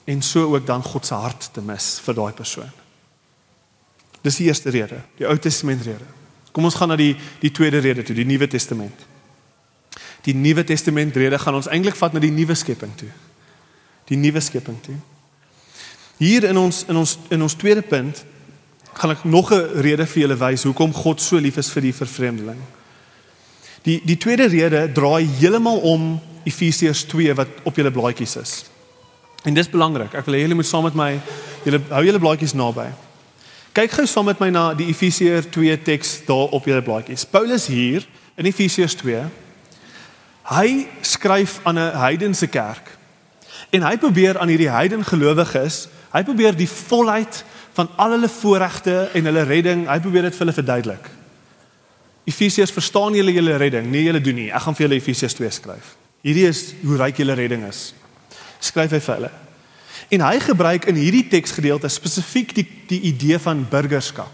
[0.04, 2.70] En so ook dan God se hart te mis vir daai persoon.
[4.22, 6.06] Dis die eerste rede, die Ou Testament rede.
[6.52, 9.06] Kom ons gaan na die die tweede rede toe, die Nuwe Testament.
[10.26, 13.10] Die Nuwe Testament rede gaan ons eintlik vat na die nuwe skepping toe.
[14.10, 14.98] Die nuwe skepping toe.
[16.22, 18.24] Hier in ons in ons in ons tweede punt
[18.92, 21.94] gaan ek nog 'n rede vir julle wys hoekom God so lief is vir die
[21.94, 22.60] vervreemdeling.
[23.82, 28.52] Die die tweede rede draai heeltemal om Efesiërs 2 wat op julle blaadjies is.
[29.44, 30.14] En dis belangrik.
[30.14, 31.10] Ek wil hê julle moet saam met my
[31.64, 32.88] julle hou julle blaadjies naby.
[33.72, 37.24] Kyk gou saam met my na die Efesiërs 2 teks daar op julle blaadjies.
[37.24, 39.24] Paulus hier in Efesiërs 2
[40.52, 40.68] hy
[41.06, 42.98] skryf aan 'n heidense kerk.
[43.70, 47.40] En hy probeer aan hierdie heidene gelowiges Hy probeer die volheid
[47.72, 51.08] van al hulle voorregte en hulle redding, hy probeer dit vir hulle verduidelik.
[52.28, 53.88] Efesiërs, verstaan julle julle redding?
[53.90, 54.50] Nee, julle doen nie.
[54.52, 55.94] Ek gaan vir julle Efesiërs 2 skryf.
[56.22, 57.90] Hierdie is hoe ryk julle redding is.
[58.62, 59.32] Skryf hy vir hulle.
[60.12, 64.32] En hy gebruik in hierdie teksgedeelte spesifiek die die idee van burgerskap.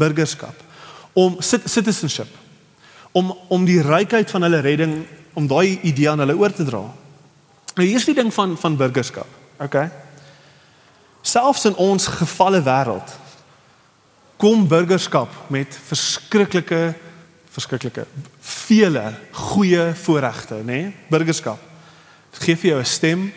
[0.00, 0.62] Burgerskap
[1.14, 2.30] om citizenship
[3.14, 4.94] om om die rykheid van hulle redding
[5.38, 6.82] om daai idee aan hulle oor te dra.
[7.74, 9.28] Nou hier's die ding van van burgerskap.
[9.62, 9.90] Okay?
[11.22, 13.14] Selfs in ons gefalle wêreld
[14.40, 16.94] kom burgerskap met verskriklike
[17.54, 18.06] verskriklike
[18.40, 20.64] vele goeie voorregte, nê?
[20.64, 20.92] Nee?
[21.10, 21.60] Burgerskap.
[22.34, 23.32] Dit gee vir jou 'n stem,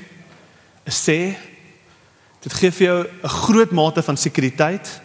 [0.85, 1.35] 'n sê.
[2.41, 5.01] Dit gee vir jou 'n groot mate van sekuriteit.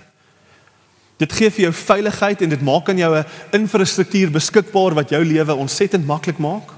[1.18, 5.24] Dit gee vir jou veiligheid en dit maak aan jou 'n infrastruktuur beskikbaar wat jou
[5.24, 6.72] lewe ontsettend maklik maak.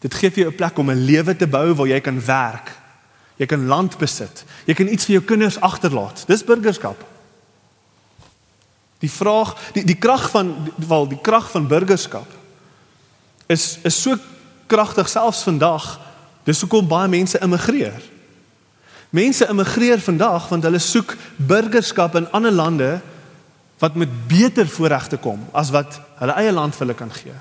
[0.00, 2.70] Dit gee vir jou 'n plek om 'n lewe te bou waar jy kan werk.
[3.36, 4.44] Jy kan land besit.
[4.64, 6.24] Jy kan iets vir jou kinders agterlaat.
[6.26, 7.15] Dis burgerskap.
[8.98, 12.36] Die vraag, die die krag van wel die krag van burgerskap
[13.46, 14.16] is is so
[14.66, 15.98] kragtig selfs vandag.
[16.44, 18.02] Dis hoekom baie mense immigreer.
[19.10, 22.90] Mense immigreer vandag want hulle soek burgerskap in ander lande
[23.78, 27.34] wat met beter voorregte kom as wat hulle eie land vir hulle kan gee.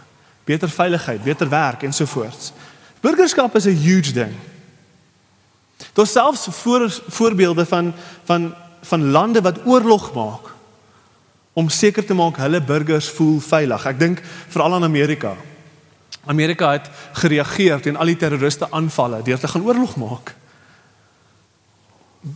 [0.46, 2.52] Beter veiligheid, beter werk en so voort.
[3.02, 4.36] Burgerskap is 'n huge ding.
[5.94, 10.55] Daar's selfs voor, voorbeelde van van van lande wat oorlog maak
[11.56, 13.86] om seker te maak hulle burgers voel veilig.
[13.88, 15.36] Ek dink veral aan Amerika.
[16.28, 16.90] Amerika het
[17.22, 20.36] gereageer teen al die terroriste aanvalle deur te gaan oorlog maak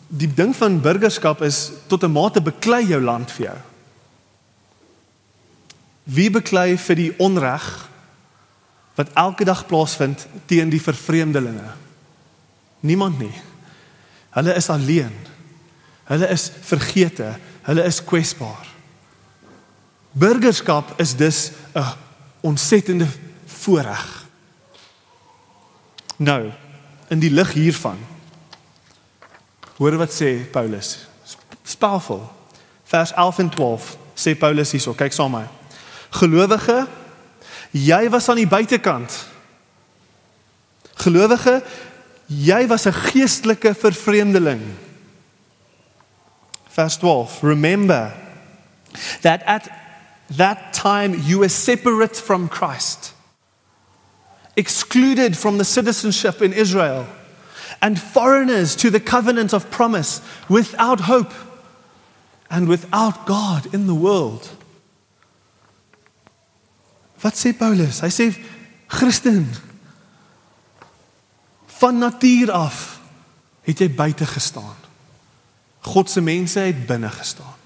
[0.08, 3.58] die ding van burgerskap is tot 'n mate beklei jou land vir jou.
[6.04, 7.90] Wie beklei vir die onreg
[8.96, 11.72] wat elke dag plaasvind teen die vervreemdelinge?
[12.80, 13.42] Niemand nie.
[14.30, 15.14] Hulle is alleen.
[16.04, 17.38] Hulle is vergete.
[17.62, 18.68] Hulle is kwesbaar.
[20.12, 21.86] Burgerskap is dus 'n
[22.40, 23.08] ontsettende
[23.46, 24.26] voorreg.
[26.16, 26.52] Nou,
[27.08, 27.98] in die lig hiervan
[29.80, 31.08] Hoor wat sê Paulus.
[31.64, 32.20] Spelvol.
[32.84, 35.78] Vers 11 en 12 sê Paulus hierso, kyk saam met my.
[36.20, 36.82] Gelowige,
[37.72, 39.16] jy was aan die buitekant.
[41.00, 41.62] Gelowige,
[42.28, 44.62] jy was 'n geestelike vervreemdeling.
[46.68, 47.40] Vers 12.
[47.42, 48.12] Remember
[49.22, 49.70] that at
[50.32, 53.14] that time you were separate from Christ.
[54.56, 57.08] Excluded from the citizenship in Israel
[57.82, 61.32] and foreigners to the covenant of promise, without hope
[62.50, 64.50] and without God in the world.
[67.22, 68.00] Wat sê Paulus?
[68.00, 68.32] Hy sê
[68.88, 69.48] Christen
[71.80, 73.00] van natuur af
[73.68, 74.76] het jy buite gestaan.
[75.88, 77.59] God se mense het binne gestaan.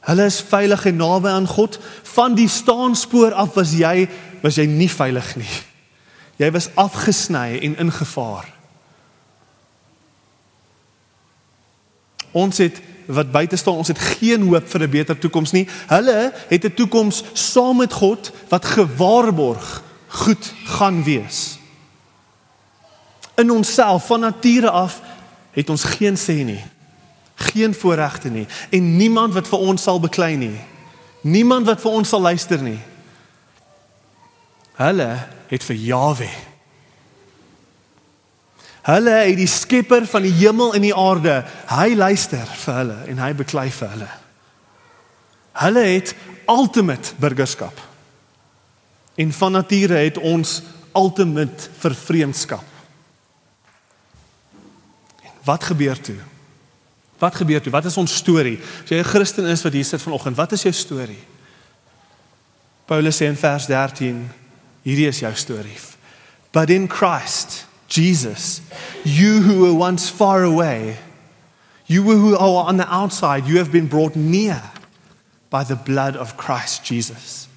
[0.00, 1.78] Hulle is veilig en naby aan God.
[2.02, 4.08] Van die staanspoor af was jy
[4.40, 5.56] was jy nie veilig nie.
[6.40, 8.48] Jy was afgesny en ingevaar.
[12.32, 15.68] Ons het wat buite staan, ons het geen hoop vir 'n beter toekoms nie.
[15.86, 21.58] Hulle het 'n toekoms saam met God wat gewaarborg goed gaan wees.
[23.36, 25.00] In onsself van nature af
[25.50, 26.64] het ons geen sê nie.
[27.40, 30.56] Geen voorregte nie en niemand wat vir ons sal beklei nie.
[31.20, 32.78] Niemand wat vir ons sal luister nie.
[34.80, 35.10] Hulle
[35.50, 36.30] het vir Jawe.
[38.88, 41.42] Hulle het die skepper van die hemel en die aarde.
[41.68, 44.10] Hy luister vir hulle en hy beklei vir hulle.
[45.60, 46.14] Hulle het
[46.48, 47.76] ultimate burgerskap.
[49.20, 50.62] En van nature het ons
[50.96, 52.64] ultimate vervreemdskap.
[55.44, 56.18] Wat gebeur toe?
[57.20, 57.72] Wat gebeur toe?
[57.72, 58.58] Wat is ons storie?
[58.82, 61.24] As jy 'n Christen is wat hier sit vanoggend, wat is jou storie?
[62.86, 64.30] Paulus sê in vers 13
[64.82, 65.76] Hierdie is jou storie.
[66.52, 68.60] But in Christ, Jesus,
[69.04, 70.96] you who were once far away,
[71.86, 74.62] you who are on the outside, you have been brought near
[75.50, 77.48] by the blood of Christ Jesus.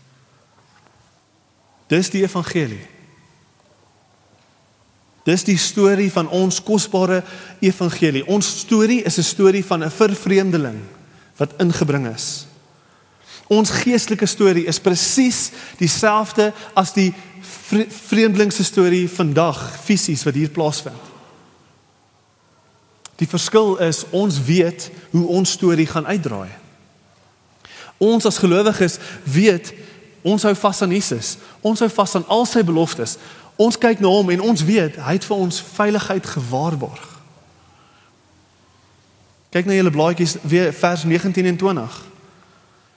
[1.88, 2.88] Dis die evangelie.
[5.24, 7.24] Dis die storie van ons kosbare
[7.64, 8.26] evangelie.
[8.28, 10.80] Ons storie is 'n storie van 'n vervreemdeling
[11.38, 12.46] wat ingebring is.
[13.48, 17.14] Ons geestelike storie is presies dieselfde as die
[18.08, 21.12] vreemdelingse storie vandag fisies wat hier plaasvind.
[23.16, 26.50] Die verskil is ons weet hoe ons storie gaan uitdraai.
[27.98, 29.74] Ons as gelowiges weet
[30.24, 31.38] ons hou vas aan Jesus.
[31.62, 33.18] Ons hou vas aan al sy beloftes.
[33.56, 37.10] Ons kyk na hom en ons weet hy het vir ons veiligheid gewaarborg.
[39.54, 42.02] Kyk na julle blaadjies weer vers 19 en 20.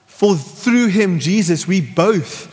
[0.07, 2.47] For through him, Jesus, we both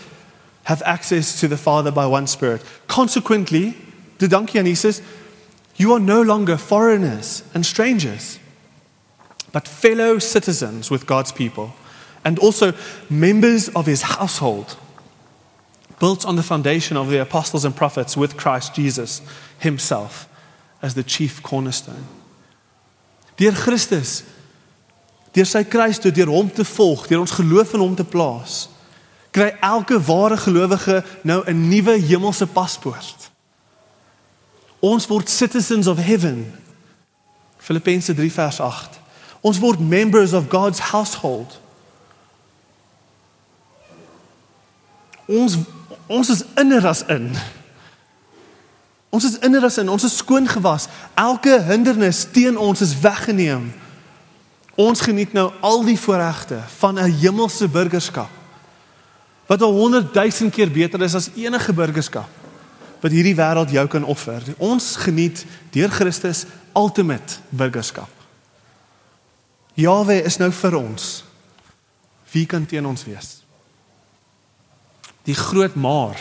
[0.64, 2.62] have access to the Father by one Spirit.
[2.86, 3.74] Consequently,
[4.18, 5.00] the donkey and he says,
[5.76, 8.38] You are no longer foreigners and strangers,
[9.52, 11.72] but fellow citizens with God's people,
[12.24, 12.74] and also
[13.08, 14.76] members of his household,
[15.98, 19.22] built on the foundation of the apostles and prophets with Christ Jesus
[19.58, 20.28] himself
[20.82, 22.04] as the chief cornerstone.
[23.36, 24.22] Dear Christus,
[25.34, 28.68] deur sy kruis toe deur hom te volg, deur ons geloof in hom te plaas,
[29.34, 33.30] kry elke ware gelowige nou 'n nuwe hemelse paspoort.
[34.78, 36.52] Ons word citizens of heaven.
[37.56, 39.00] Filippense 3 vers 8.
[39.40, 41.60] Ons word members of God's household.
[45.26, 45.56] Ons
[46.06, 47.30] ons is inner as in.
[49.14, 50.88] Ons is inner as in, ons is skoon gewas.
[51.14, 53.70] Elke hindernis teen ons is weggeneem.
[54.74, 58.30] Ons geniet nou al die voorregte van 'n hemelse burgerskap.
[59.46, 62.28] Wat al 100 000 keer beter is as enige burgerskap
[63.04, 64.40] wat hierdie wêreld jou kan offer.
[64.56, 68.08] Ons geniet deur Christus ultimate burgerskap.
[69.76, 71.24] Jahwe is nou vir ons.
[72.32, 73.43] Wie kan teen ons wees?
[75.24, 76.20] Die groot maar.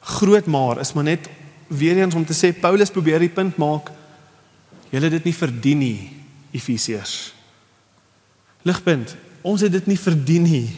[0.00, 1.28] Groot maar is maar net
[1.68, 3.90] weer eens om te sê Paulus probeer die punt maak.
[4.88, 6.10] Julle dit nie verdien nie,
[6.56, 7.16] Efesiërs.
[8.64, 9.12] Ligpunt,
[9.44, 10.68] ons het dit nie verdien nie.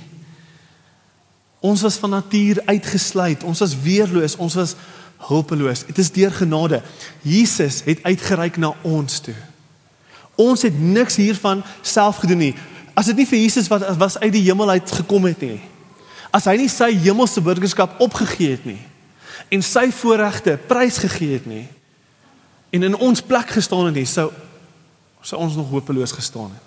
[1.61, 4.75] Ons was van natuur uitgesluit, ons was weerloos, ons was
[5.29, 5.85] hulpeloos.
[5.87, 6.81] Dit is deur genade.
[7.23, 9.37] Jesus het uitgereik na ons toe.
[10.41, 12.55] Ons het niks hiervan self gedoen nie.
[12.97, 15.61] As dit nie vir Jesus wat was uit die hemel uit gekom het nie.
[16.31, 18.81] As hy nie sy hemelse burgerskap opgegee het nie
[19.51, 21.67] en sy voorregte prysgegee het nie
[22.71, 24.31] en in ons plek gestaan het nie, sou
[25.21, 26.63] sou ons nog hopeloos gestaan het.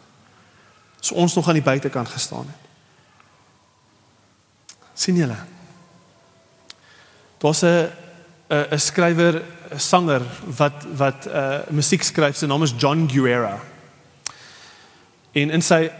[1.02, 2.60] Sou ons nog aan die buitekant gestaan het.
[4.94, 5.38] sien julle?
[7.42, 7.90] Daar's 'n
[8.50, 13.60] 'n skrywer, 'n sanger wat wat 'n uh, musiek skryf, sy naam is John Guerra.
[15.32, 15.92] En in sy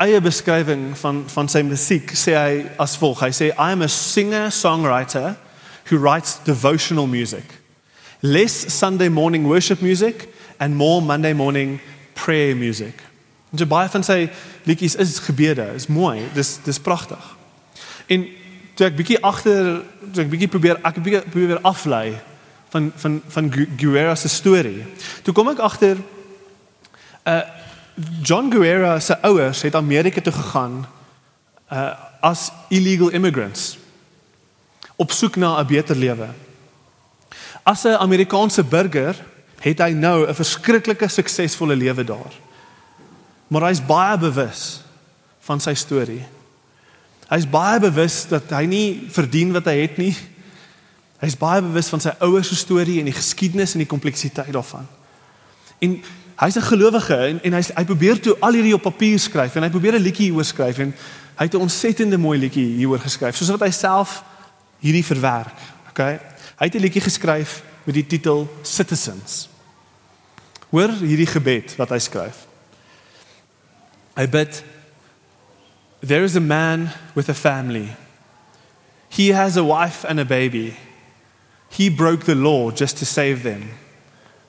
[0.00, 3.20] eie beskrywing van van sy musiek sê hy as volg.
[3.20, 5.34] Hy sê I am a singer-songwriter
[5.90, 7.44] who writes devotional music.
[8.22, 11.80] Less Sunday morning worship music and more Monday morning
[12.14, 13.02] prayer music.
[13.52, 14.30] En so baie van sy
[14.64, 17.30] liedjies is gebede, is mooi, dis dis pragtig.
[18.08, 18.24] En
[18.78, 19.72] toe ek bietjie agter,
[20.14, 22.14] toe ek bietjie probeer ek probeer aflei
[22.72, 24.86] van van van Guerra se storie.
[25.26, 26.00] Toe kom ek agter
[27.28, 27.42] uh
[28.22, 30.86] John Guerra se ouers het Amerika toe gegaan
[31.72, 33.78] uh as illegal immigrants
[34.96, 36.28] op soek na 'n beter lewe.
[37.62, 39.16] As 'n Amerikaanse burger
[39.60, 42.32] het hy nou 'n verskriklike suksesvolle lewe daar.
[43.48, 44.80] Maar hy's baie bewus
[45.40, 46.24] van sy storie.
[47.28, 50.16] Hy's baie bewus dat hy nie verdien wat hy het nie.
[51.20, 54.86] Hy's baie bewus van sy ouers se storie en die geskiedenis en die kompleksiteit daarvan.
[55.78, 56.02] En
[56.40, 59.62] hy's 'n gelowige en en hy hy probeer toe al hierdie op papier skryf en
[59.62, 60.94] hy probeer 'n liedjie hieroor skryf en
[61.36, 64.22] hy het 'n ontsettende mooi liedjie hieroor geskryf soos wat hy self
[64.80, 65.58] hierdie verwerk.
[65.90, 66.20] Okay?
[66.56, 69.48] Hy het 'n liedjie geskryf met die titel Citizens.
[70.70, 72.46] Hoor hierdie gebed wat hy skryf.
[74.16, 74.64] Hy bid
[76.02, 77.94] There is a man with a family.
[79.10, 80.76] He has a wife and a baby.
[81.68, 83.70] He broke the law just to save them,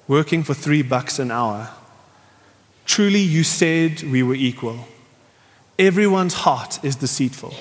[0.08, 1.70] working for 3 bucks an hour.
[2.86, 4.88] Truly, you said we were equal.
[5.80, 7.54] Everyone's heart is deceitful.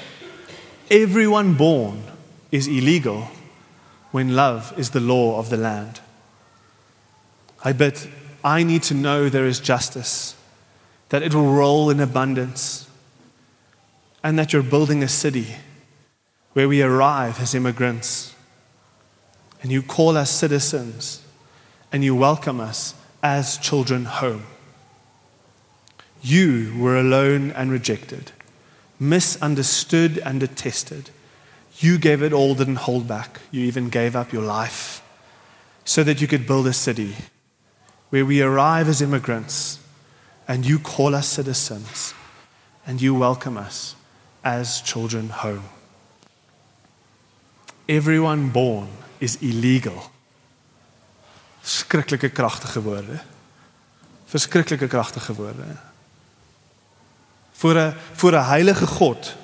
[0.91, 2.03] Everyone born
[2.51, 3.29] is illegal
[4.11, 6.01] when love is the law of the land.
[7.65, 8.09] I bet
[8.43, 10.35] I need to know there is justice,
[11.11, 12.89] that it will roll in abundance,
[14.25, 15.57] and that you're building a city
[16.55, 18.35] where we arrive as immigrants,
[19.63, 21.23] and you call us citizens,
[21.93, 24.43] and you welcome us as children home.
[26.23, 28.33] You were alone and rejected,
[28.99, 31.11] misunderstood and detested.
[31.79, 33.41] You gave it all, didn't hold back.
[33.51, 35.03] You even gave up your life
[35.85, 37.15] so that you could build a city
[38.11, 39.79] where we arrive as immigrants
[40.47, 42.13] and you call us citizens
[42.87, 43.95] and you welcome us
[44.45, 45.65] as children home.
[47.89, 48.89] Everyone born
[49.21, 50.11] is illegal.
[51.63, 53.21] Skrikkelike kragtige woorde.
[54.29, 55.89] Verskriklike kragtige woorde.
[57.61, 59.37] Vir 'n vir 'n heilige God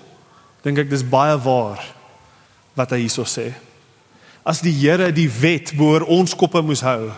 [0.63, 1.81] dink ek dis baie waar
[2.75, 3.53] wat hy hierso sê.
[4.45, 7.13] As die Here die wet boor ons koppe moes hou,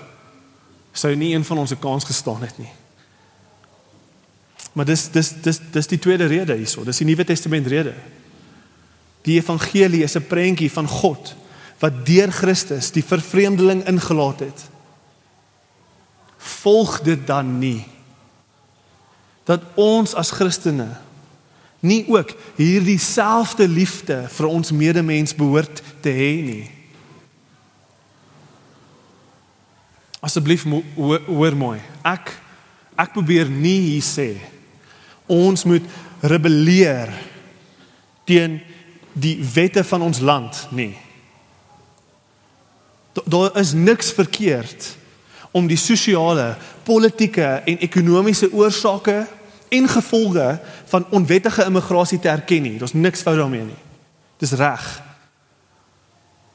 [0.93, 2.73] sou nie een van ons 'n kans gestaan het nie.
[4.73, 6.85] Maar dis dis dis dis die tweede rede hierso.
[6.85, 7.95] Dis die Nuwe Testament rede.
[9.23, 11.35] Die evangelie is 'n prentjie van God
[11.79, 14.61] wat deur Christus die vervreemdeling ingelaat het.
[16.39, 17.87] Volg dit dan nie
[19.49, 20.91] dat ons as Christene
[21.81, 26.67] nie ook hierdie selfde liefde vir ons medemens behoort te hê nie.
[30.21, 31.79] Asseblief hoor mooi.
[32.03, 32.35] Ek
[32.99, 34.31] ek probeer nie hier sê
[35.31, 35.85] ons moet
[36.25, 37.13] rebelleer
[38.27, 38.59] teen
[39.15, 40.97] die wette van ons land nie.
[43.29, 44.97] Daar is niks verkeerd
[45.55, 49.23] om die sosiale, politieke en ekonomiese oorsake
[49.69, 52.79] en gevolge van onwettige immigrasie te erken nie.
[52.79, 53.83] Daar's niks fout daarmee nie.
[54.39, 55.03] Dis reg.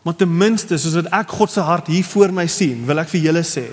[0.03, 3.11] Maar ten minste soos wat ek God se hart hier voor my sien, wil ek
[3.13, 3.65] vir julle sê,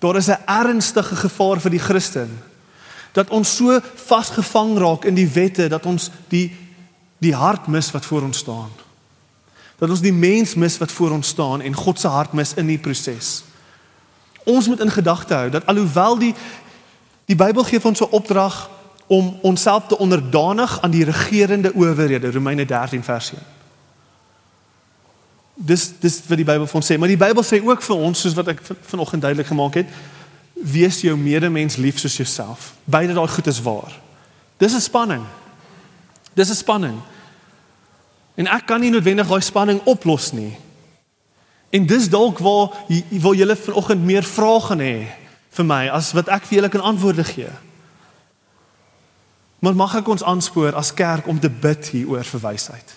[0.00, 2.30] daar is 'n ernstige gevaar vir die Christen
[3.14, 6.50] dat ons so vasgevang raak in die wette dat ons die
[7.18, 8.70] die hart mis wat voor ons staan.
[9.78, 12.66] Dat ons die mens mis wat voor ons staan en God se hart mis in
[12.66, 13.44] die proses.
[14.44, 16.34] Ons moet in gedagte hou dat alhoewel die
[17.24, 18.70] die Bybel gee ons 'n opdrag
[19.06, 23.40] om onsself te onderdanig aan die regerende owerhede, Romeine 13 vers 1.
[25.54, 28.20] Dis dis wat die Bybel vir ons sê, maar die Bybel sê ook vir ons
[28.20, 29.86] soos wat ek vanoggend duidelik gemaak het,
[30.54, 32.74] wees jou medemens lief soos jouself.
[32.84, 33.92] Beide daai goed is waar.
[34.56, 35.24] Dis 'n spanning.
[36.34, 37.00] Dis 'n spanning.
[38.34, 40.56] En ek kan nie noodwendig daai spanning oplos nie.
[41.70, 42.70] En dis dalk waar
[43.10, 45.23] waar julle vanoggend meer vrae gaan hê
[45.54, 47.50] vir my as wat ek vir julle kan antwoorde gee.
[49.64, 52.94] Maar mag ek ons aanspoor as kerk om te bid hieroor vir wysheid.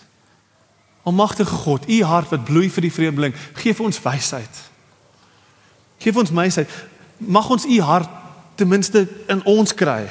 [1.07, 4.63] Almagtige God, u hart wat bloei vir die vreemdeling, gee vir ons wysheid.
[6.03, 6.73] Gee vir ons wysheid.
[7.17, 8.11] Mag ons u hart
[8.59, 10.09] ten minste in ons kry.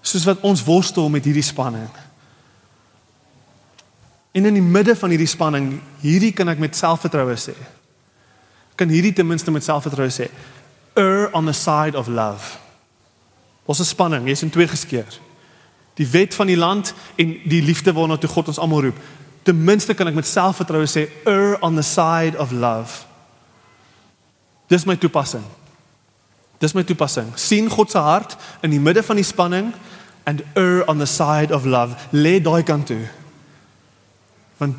[0.00, 1.90] Soos wat ons worstel met hierdie spanning.
[4.32, 7.54] En in die midde van hierdie spanning, hierdie kan ek met selfvertroue sê.
[8.80, 10.30] Kan hierdie ten minste met selfvertroue sê,
[10.94, 12.58] err on the side of love.
[13.64, 15.18] Ons is spanning, jy's in twee geskeer.
[15.94, 19.00] Die wet van die land en die liefde waarna toe God ons almal roep.
[19.42, 23.04] Ten minste kan ek met selfvertroue sê, err on the side of love.
[24.72, 25.44] Dis my toepassing.
[26.62, 27.32] Dis my toepassing.
[27.34, 29.72] sien God se hart in die midde van die spanning
[30.24, 31.96] and err on the side of love.
[32.10, 33.02] Lê daai kant toe
[34.62, 34.76] want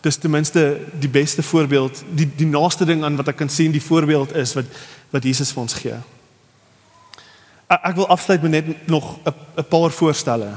[0.00, 3.74] dis ten minste die beste voorbeeld die die naaste ding aan wat ek kan sien
[3.74, 4.80] die voorbeeld is wat
[5.10, 5.98] wat Jesus vir ons gee.
[7.70, 10.56] Ek, wil afsluit met net nog 'n paar voorstelle.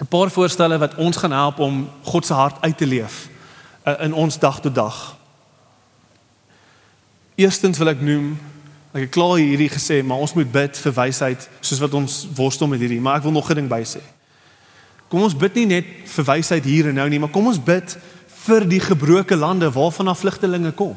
[0.00, 3.28] 'n Paar voorstelle wat ons gaan help om God se hart uit te leef
[3.86, 5.16] uh, in ons dag tot dag.
[7.34, 8.38] Eerstens wil ek noem
[8.94, 12.70] ek het klaar hierdie gesê, maar ons moet bid vir wysheid soos wat ons worstel
[12.70, 14.00] met hierdie, maar ek wil nog 'n ding bysê.
[15.08, 17.98] Kom ons bid nie net vir wysheid hier en nou nie, maar kom ons bid
[18.46, 20.96] vir die gebroke lande waarvan af vlugtelinge kom.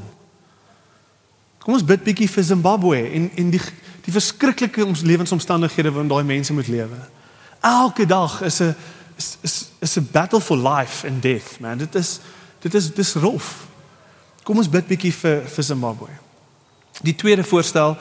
[1.68, 3.60] Kom ons bid bietjie vir Zimbabwe en en die
[4.06, 7.00] die verskriklike ons lewensomstandighede waarin daai mense moet lewe.
[7.60, 8.76] Elke dag is 'n
[9.18, 11.78] is is is 'n battle for life and death, man.
[11.78, 12.20] Dit is
[12.60, 13.68] dit is dis rof.
[14.44, 16.08] Kom ons bid bietjie vir vir Zimbabwe.
[17.02, 17.98] Die tweede voorstel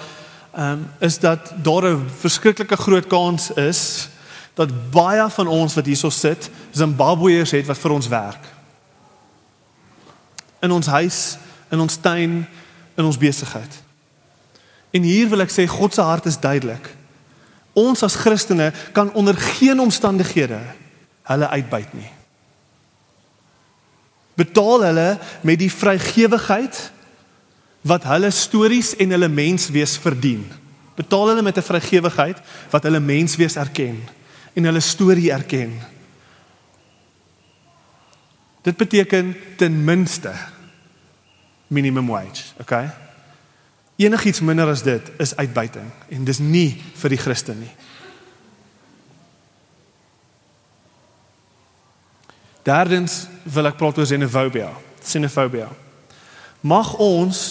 [0.55, 4.09] ehm um, is dat daar 'n verskriklike groot kans is
[4.55, 8.45] dat baie van ons wat hierso sit, Zimbabweërs het wat vir ons werk.
[10.61, 11.39] In ons huis,
[11.71, 12.47] in ons tuin,
[12.97, 13.83] in ons besigheid.
[14.91, 16.89] En hier wil ek sê God se hart is duidelik.
[17.77, 20.61] Ons as Christene kan onder geen omstandighede
[21.29, 22.11] hulle uitbuit nie.
[24.37, 25.09] Betaal hulle
[25.45, 26.79] met die vrygewigheid
[27.87, 30.45] wat hulle stories en hulle menswees verdien.
[30.97, 32.41] Betaal hulle met 'n vrygewigheid
[32.71, 34.01] wat hulle menswees erken
[34.55, 35.81] en hulle storie erken.
[38.63, 40.33] Dit beteken ten minste
[41.67, 42.89] minimum wage, okay?
[43.97, 47.73] Enigiets minder as dit is uitbuiting en dis nie vir die Christen nie.
[52.67, 54.73] Derdens wil ek praat oor xenofobia.
[55.01, 55.69] Xenofobia.
[56.67, 57.45] Mag ons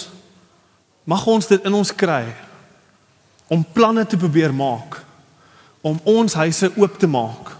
[1.06, 2.24] mag ons dit in ons kry
[3.46, 4.98] om planne te probeer maak
[5.86, 7.52] om ons huise oop te maak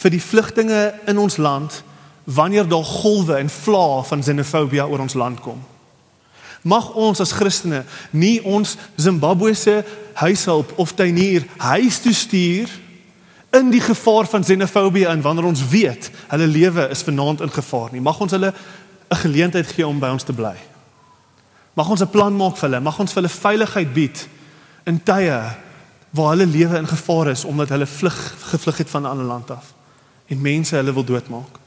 [0.00, 1.80] vir die vlugtinge in ons land
[2.24, 5.60] wanneer daar golwe en vlae van xenofobie oor ons land kom.
[6.62, 9.84] Mag ons as Christene nie ons Zimbabwese
[10.20, 12.68] huishulp of tuinier huis toe stuur
[13.56, 17.88] in die gevaar van xenofobie en wanneer ons weet hulle lewe is vanaand in gevaar
[17.92, 18.00] nie.
[18.00, 18.52] Mag ons hulle
[19.10, 20.54] 'n geleentheid gee om by ons te bly.
[21.74, 24.28] Mag ons 'n plan maak vir hulle, mag ons vir hulle veiligheid bied
[24.86, 25.56] in tye
[26.10, 29.50] waar hulle lewe in gevaar is omdat hulle vlug gevlug het van 'n ander land
[29.50, 29.74] af
[30.26, 31.59] en mense hulle wil doodmaak.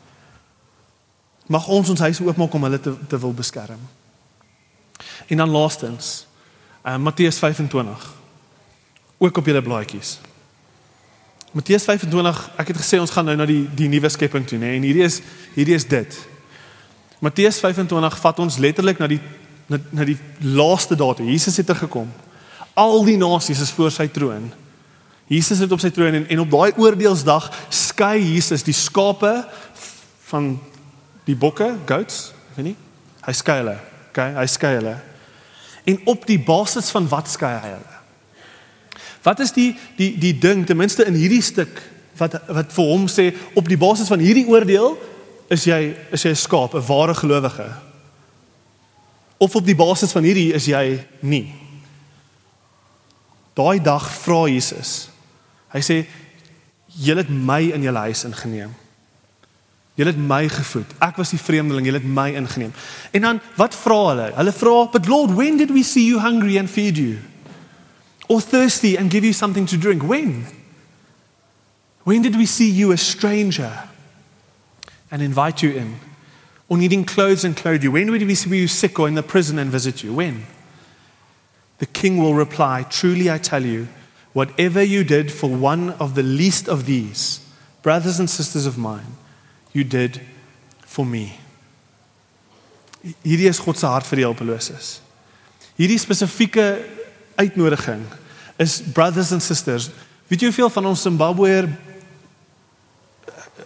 [1.47, 3.79] Mag ons ons huise oopmaak om hulle te te wil beskerm.
[5.27, 6.25] En dan laastens,
[6.85, 8.13] uh, Matteus 25.
[9.17, 10.19] Ook op julle blaadjies.
[11.51, 14.71] Matteus 25, ek het gesê ons gaan nou na die die nuwe skepping toe, nê?
[14.71, 14.79] Nee?
[14.79, 15.19] En hierdie is
[15.53, 16.17] hierdie is dit.
[17.21, 19.21] Matteus 25 vat ons letterlik na die
[19.69, 21.29] na, na die laaste datum.
[21.31, 22.09] Jesus het er gekom.
[22.73, 24.49] Al die nasies is voor sy troon.
[25.31, 29.35] Jesus sit op sy troon en en op daai oordeelsdag skei Jesus die skape
[30.31, 30.55] van
[31.25, 32.75] die bokke, goats, weet nie?
[33.23, 33.77] Hy skei hulle.
[34.09, 34.97] Okay, hy skei hulle.
[35.89, 37.93] En op die basis van wat skei hy hulle?
[39.23, 41.79] Wat is die die die ding ten minste in hierdie stuk
[42.19, 44.97] wat wat vir hom sê op die basis van hierdie oordeel
[45.51, 47.69] is jy is jy 'n skaap, 'n ware gelowige?
[49.37, 51.53] Of op die basis van hierdie is jy nie?
[53.53, 55.09] Daai dag vra Jesus.
[55.73, 56.05] Hy sê
[56.87, 58.73] julle het my in julle huis ingeneem.
[59.93, 60.89] Julle het my gevoed.
[61.05, 62.73] Ek was die vreemdeling, julle het my ingeneem.
[63.11, 64.31] En dan wat vra hulle?
[64.35, 67.17] Hulle vra, "But Lord, when did we see you hungry and feed you?
[68.27, 70.01] Or thirsty and give you something to drink?
[70.01, 70.45] When?
[72.03, 73.71] When did we see you a stranger
[75.09, 75.95] and invite you in?
[76.67, 77.91] Or needing clothes and clothe you?
[77.91, 80.13] When did we see you sick or in the prison and visit you?
[80.13, 80.45] When?"
[81.77, 83.87] The king will reply, "Truly I tell you,
[84.33, 87.39] whatever you did for one of the least of these,
[87.83, 89.17] brothers and sisters of mine,
[89.73, 90.21] you did
[90.85, 91.33] for me.
[93.21, 94.99] Hierdie is God se hart vir die hulpeloses.
[95.75, 96.67] Hierdie spesifieke
[97.35, 98.05] uitnodiging
[98.61, 99.89] is brothers and sisters.
[100.29, 101.67] Weet jy hoeveel van ons Zimbabweër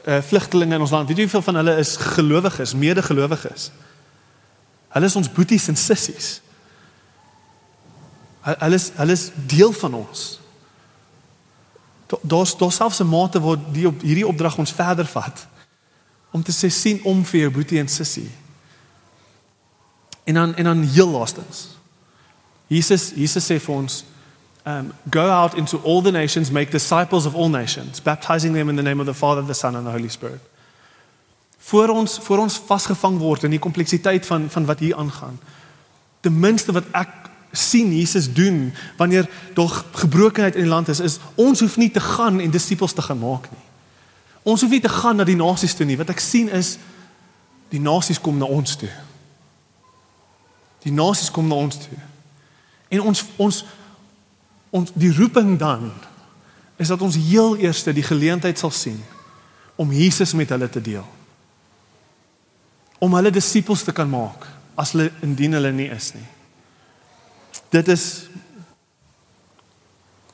[0.08, 3.70] uh, vlugtelinge in ons land, weet jy hoeveel van hulle is gelowiges, medegelowiges?
[4.96, 6.38] Hulle is ons boeties en sissies.
[8.48, 10.26] Hulle is hulle is deel van ons.
[12.24, 15.48] Daar's daar's selfs 'n mate waar die op hierdie opdrag ons verder vat
[16.38, 18.28] om te sê sien om vir jou boetie en sussie.
[20.30, 21.68] En dan en dan heel laastens.
[22.68, 24.04] Jesus Jesus sê vir ons
[24.68, 28.76] um go out into all the nations make disciples of all nations baptizing them in
[28.76, 30.42] the name of the Father the Son and the Holy Spirit.
[31.58, 35.40] Voor ons voor ons vasgevang word in die kompleksiteit van van wat hier aangaan.
[36.22, 37.14] Ten minste wat ek
[37.52, 42.04] sien Jesus doen wanneer daar gebrokenheid in die land is is ons hoef nie te
[42.04, 43.67] gaan en disippels te gaan maak nie.
[44.48, 45.98] Ons hoef nie te gaan na die nasies toe nie.
[46.00, 46.78] Wat ek sien is
[47.74, 48.92] die nasies kom na ons toe.
[50.86, 51.98] Die nasies kom na ons toe.
[52.96, 53.66] En ons ons
[54.78, 55.90] ons die roeping dan
[56.78, 59.00] is dat ons heel eerste die geleentheid sal sien
[59.80, 61.06] om Jesus met hulle te deel.
[63.00, 64.48] Om hulle disippels te kan maak
[64.80, 66.28] as hulle indien hulle nie is nie.
[67.74, 68.08] Dit is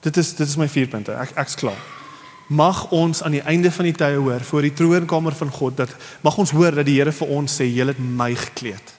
[0.05, 1.17] dit is dit is my vier punte.
[1.17, 1.81] Ek ek's klaar
[2.47, 5.95] mag ons aan die einde van die tye hoor voor die troonkamer van God dat
[6.21, 8.93] mag ons hoor dat die Here vir ons sê jy het my gekleed.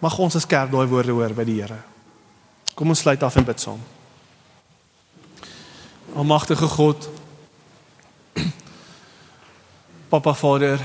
[0.00, 1.80] Mag ons as kerk daai woorde hoor by die Here.
[2.74, 3.82] Kom ons sluit af en bid saam.
[6.16, 7.08] Almagtige God
[10.12, 10.80] Papa Vader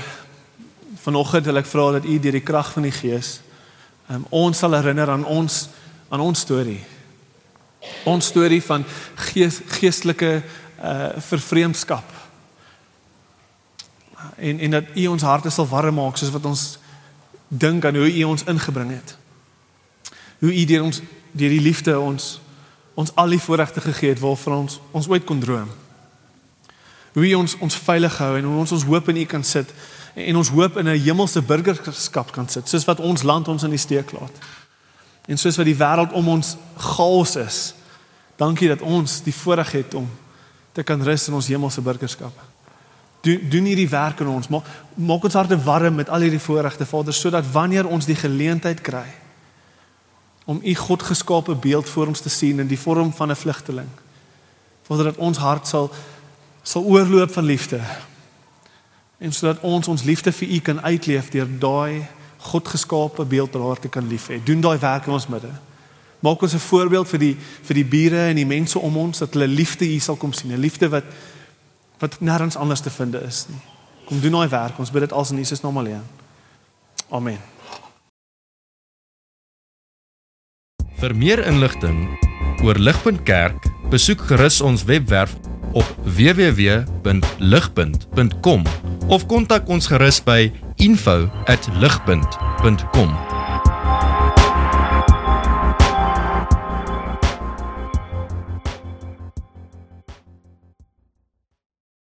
[1.02, 3.38] vanoggend wil ek vra dat U deur die krag van die Gees
[4.10, 5.66] um, ons sal herinner aan ons
[6.08, 6.82] aan ons storie.
[8.06, 8.84] Ons storie van
[9.32, 10.42] gees, geestelike
[10.86, 12.04] uh vervreemdskap.
[14.36, 16.78] En en dat U ons harte sal warm maak soos wat ons
[17.48, 19.16] dink aan hoe U ons ingebring het.
[20.38, 21.00] Hoe U deur ons
[21.32, 22.40] deur die liefde ons
[22.96, 25.68] ons al die voorregte gegee het waarvan ons ons ooit kon droom.
[27.12, 29.72] Hoe U ons ons veilig hou en hoe ons ons hoop in U kan sit
[30.16, 33.70] en ons hoop in 'n hemelse burgerskap kan sit soos wat ons land ons in
[33.70, 34.32] die steek laat.
[35.26, 37.74] En soos wat die wêreld om ons chaos is.
[38.36, 40.08] Dankie dat ons die voorreg het om
[40.76, 42.32] te kan rus in ons hemelse burgerskap.
[43.24, 44.48] Doen doen hierdie werk in ons.
[44.52, 48.82] Maak maak ons harte warm met al hierdie voorregte, Vader, sodat wanneer ons die geleentheid
[48.84, 49.06] kry
[50.46, 53.88] om u God geskape beeld voor ons te sien in die vorm van 'n vlugteling.
[54.86, 55.90] Vader, dat ons hart sal
[56.62, 57.80] sal oorloop van liefde.
[59.18, 62.06] En sodat ons ons liefde vir u kan uitleef deur daai
[62.38, 64.42] God geskape beeld daar te kan lief hê.
[64.44, 65.50] Doen daai werk in ons midde.
[66.20, 69.32] Maak ons 'n voorbeeld vir die vir die bure en die mense om ons dat
[69.32, 71.04] hulle liefde hier sal kom sien, 'n liefde wat
[71.98, 73.60] wat nêrens anders te vind is nie.
[74.06, 74.78] Kom doen daai werk.
[74.78, 76.02] Ons bid dit als in Jesus naam alleen.
[77.10, 77.38] Amen.
[80.96, 82.18] Vir meer inligting
[82.64, 85.36] oor Ligpunt Kerk, besoek gerus ons webwerf
[85.76, 88.64] op www.ligpunt.com
[89.12, 93.35] of kontak ons gerus by info@ligpunt.com